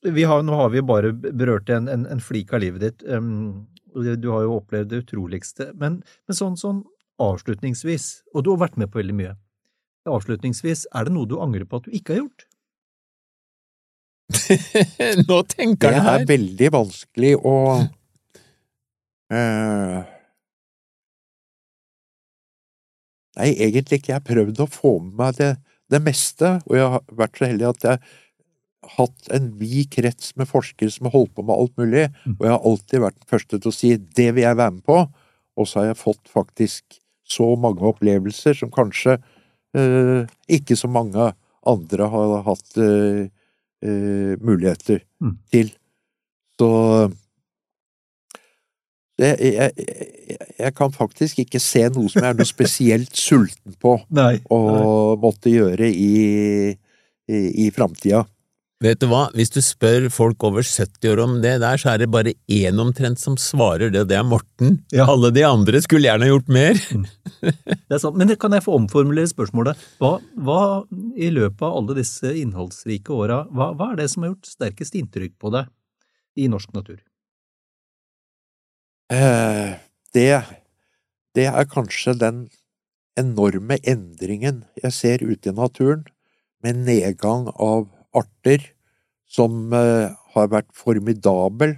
[0.04, 3.04] vi har, nå har vi bare berørt en, en, en flik av livet ditt.
[3.04, 5.70] Det- du har jo opplevd det utroligste.
[5.80, 5.96] Men,
[6.28, 6.84] men sånn, sånn
[7.20, 8.04] avslutningsvis,
[8.34, 9.32] og du har vært med på veldig mye,
[10.08, 12.46] avslutningsvis, er det noe du angrer på at du ikke har gjort?
[15.28, 16.20] Nå tenker jeg her.
[16.20, 17.54] Det er veldig vanskelig å
[19.34, 19.98] uh,
[23.40, 24.12] Nei, egentlig ikke.
[24.12, 25.50] Jeg har prøvd å få med meg det,
[25.90, 28.02] det meste, og jeg har vært så heldig at jeg
[28.96, 32.06] hatt en vid krets med forskere som har holdt på med alt mulig,
[32.38, 34.84] og jeg har alltid vært den første til å si 'det vil jeg være med
[34.84, 35.08] på',
[35.56, 36.84] og så har jeg fått faktisk
[37.28, 39.18] så mange opplevelser som kanskje
[39.76, 41.32] eh, ikke så mange
[41.66, 43.28] andre har hatt eh,
[43.84, 45.36] eh, muligheter Mm.
[45.52, 45.70] til.
[46.58, 47.12] Så
[49.20, 49.72] jeg, jeg,
[50.58, 54.38] jeg kan faktisk ikke se noe som jeg er noe spesielt sulten på Nei.
[54.50, 56.70] å måtte gjøre i,
[57.28, 58.24] i, i framtida.
[58.80, 62.00] Vet du hva, hvis du spør folk over 70 år om det der, så er
[62.00, 64.78] det bare én omtrent som svarer det, og det er Morten.
[64.88, 65.04] Ja.
[65.12, 66.80] Alle de andre skulle gjerne gjort mer.
[67.40, 68.16] Det er sant.
[68.16, 69.76] Men kan jeg få omformulere spørsmålet?
[70.00, 70.62] Hva, hva
[71.12, 74.96] i løpet av alle disse innholdsrike åra, hva, hva er det som har gjort sterkest
[74.96, 75.68] inntrykk på deg
[76.40, 76.98] i norsk natur?
[79.12, 79.76] Eh,
[80.16, 80.28] det,
[81.36, 82.44] det er kanskje den
[83.20, 86.06] enorme endringen jeg ser ute i naturen,
[86.64, 88.64] med nedgang av arter
[89.30, 91.76] som eh, har vært formidabel,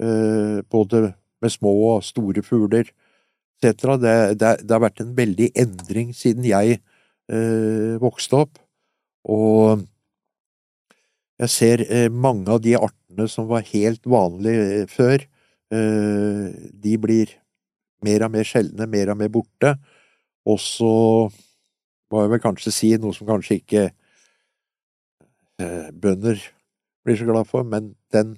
[0.00, 1.12] eh, både
[1.42, 2.88] med små og store fugler
[3.58, 3.98] etc.
[4.00, 8.60] Det, det, det har vært en veldig endring siden jeg eh, vokste opp,
[9.28, 9.84] og
[11.38, 15.22] jeg ser mange av de artene som var helt vanlige før,
[15.70, 17.30] de blir
[18.02, 19.76] mer og mer sjeldne, mer og mer borte.
[20.48, 20.90] Og så
[22.10, 23.84] må jeg vel kanskje si noe som kanskje ikke
[25.58, 26.40] bønder
[27.04, 28.36] blir så glad for, men den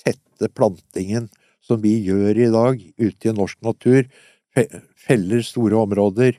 [0.00, 1.28] tette plantingen
[1.64, 4.06] som vi gjør i dag ute i norsk natur,
[4.98, 6.38] feller store områder,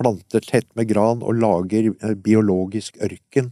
[0.00, 3.50] planter tett med gran og lager eh, biologisk ørken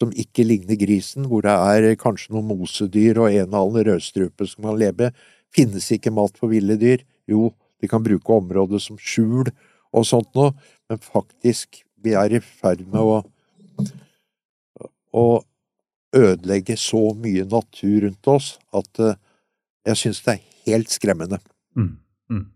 [0.00, 4.48] som ikke ligner grisen, hvor det er kanskje noen mosedyr og en og annen rødstrupe
[4.48, 5.10] som kan leve.
[5.52, 7.04] Finnes ikke mat for ville dyr?
[7.28, 9.52] Jo, de kan bruke området som skjul
[9.92, 10.54] og sånt noe,
[10.88, 13.20] men faktisk, vi er i ferd med å,
[15.12, 15.42] å
[16.12, 19.18] ødelegge så mye natur rundt oss at eh,
[19.88, 21.38] jeg synes det er helt skremmende.
[21.76, 21.94] Mm.
[22.30, 22.46] Mm.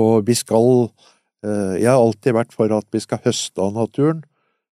[0.00, 0.88] Og vi skal
[1.44, 4.24] eh, Jeg har alltid vært for at vi skal høste av naturen.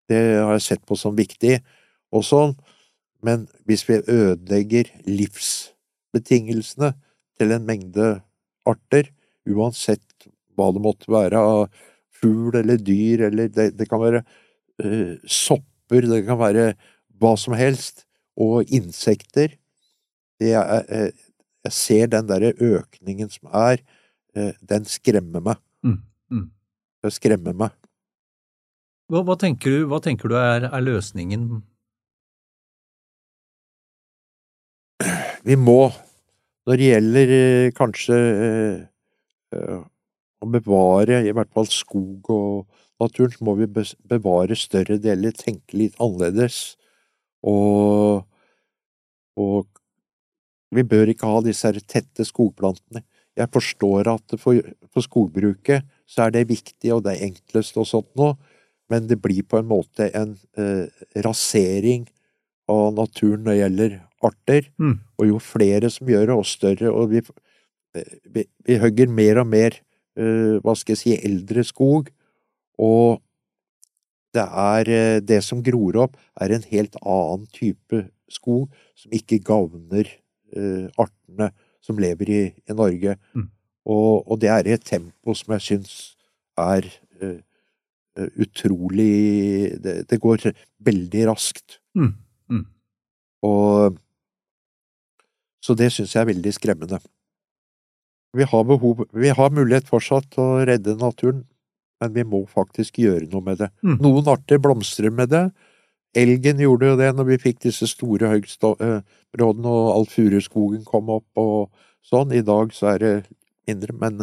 [0.09, 1.59] Det har jeg sett på som viktig
[2.15, 2.57] og sånn.
[3.25, 6.93] Men hvis vi ødelegger livsbetingelsene
[7.39, 8.11] til en mengde
[8.69, 9.11] arter,
[9.49, 10.29] uansett
[10.59, 11.67] hva det måtte være av
[12.19, 14.23] fugl eller dyr, eller det, det kan være
[14.83, 16.73] uh, sopper, det kan være
[17.21, 18.05] hva som helst,
[18.39, 19.57] og insekter
[20.39, 21.11] det er, eh,
[21.65, 23.81] Jeg ser den derre økningen som er,
[24.35, 25.57] eh, den skremmer meg.
[25.83, 26.51] Mm, mm.
[27.03, 27.71] Det skremmer meg.
[29.11, 31.63] Hva, hva, tenker du, hva tenker du er, er løsningen?
[35.45, 35.91] Vi må,
[36.65, 38.17] når det gjelder eh, kanskje
[40.39, 42.67] å bevare i hvert fall skog og
[43.03, 46.77] naturen, så må vi bevare større deler, tenke litt annerledes.
[47.47, 48.25] Og,
[49.39, 49.67] og
[50.75, 53.05] vi bør ikke ha disse tette skogplantene.
[53.39, 54.59] Jeg forstår at for,
[54.91, 58.35] for skogbruket så er det viktig, og det er enklest og sånt noe,
[58.91, 60.89] men det blir på en måte en eh,
[61.25, 62.09] rasering
[62.73, 64.71] av naturen når det gjelder arter.
[64.81, 64.97] Mm.
[65.21, 67.23] Og jo flere som gjør det, og større, og vi,
[68.33, 69.79] vi, vi hugger mer og mer,
[70.19, 72.11] eh, hva skal jeg si, eldre skog,
[72.79, 73.21] og
[74.37, 78.69] det er eh, det som gror opp, er en helt annen type skog
[78.99, 80.09] som ikke gagner
[80.53, 81.49] uh, artene
[81.85, 83.15] som lever i, i Norge.
[83.33, 83.47] Mm.
[83.89, 85.95] Og, og det er et tempo som jeg syns
[86.61, 86.85] er
[87.23, 87.41] uh,
[88.37, 90.51] utrolig det, det går
[90.85, 91.79] veldig raskt.
[91.97, 92.13] Mm.
[92.53, 92.67] Mm.
[93.49, 93.97] Og
[95.65, 97.01] Så det syns jeg er veldig skremmende.
[98.37, 101.47] Vi har behov Vi har mulighet fortsatt til å redde naturen,
[102.03, 103.71] men vi må faktisk gjøre noe med det.
[103.83, 103.99] Mm.
[104.05, 105.49] Noen arter blomstrer med det.
[106.19, 111.41] Elgen gjorde jo det når vi fikk disse store høgstområdene og all furuskogen kom opp
[111.41, 111.69] og
[112.07, 112.33] sånn.
[112.33, 113.13] I dag så er det
[113.69, 114.23] mindre, men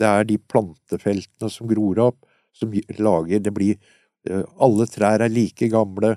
[0.00, 2.20] det er de plantefeltene som gror opp,
[2.54, 2.70] som
[3.02, 3.74] lager Det blir
[4.30, 6.14] eh, Alle trær er like gamle.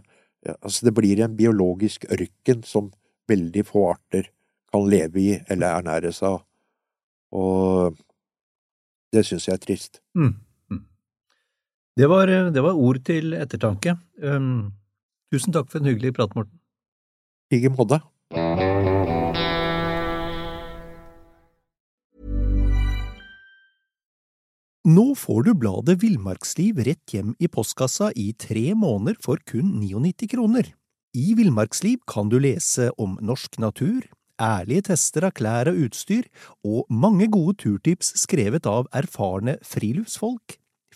[0.62, 2.92] Altså, det blir en biologisk ørken som
[3.28, 4.30] veldig få arter
[4.72, 6.44] kan leve i eller ernære seg av.
[7.38, 7.98] Og
[9.14, 10.00] det syns jeg er trist.
[10.16, 10.36] Mm.
[11.98, 13.96] Det, var, det var ord til ettertanke.
[14.22, 14.70] Um,
[15.34, 16.60] tusen takk for en hyggelig prat, Morten.
[17.50, 17.98] I like måte.
[24.88, 30.30] Nå får du bladet Villmarksliv rett hjem i postkassa i tre måneder for kun 99
[30.36, 30.70] kroner.
[31.18, 34.06] I Villmarksliv kan du lese om norsk natur,
[34.38, 36.30] ærlige tester av klær og utstyr,
[36.62, 40.60] og mange gode turtips skrevet av erfarne friluftsfolk,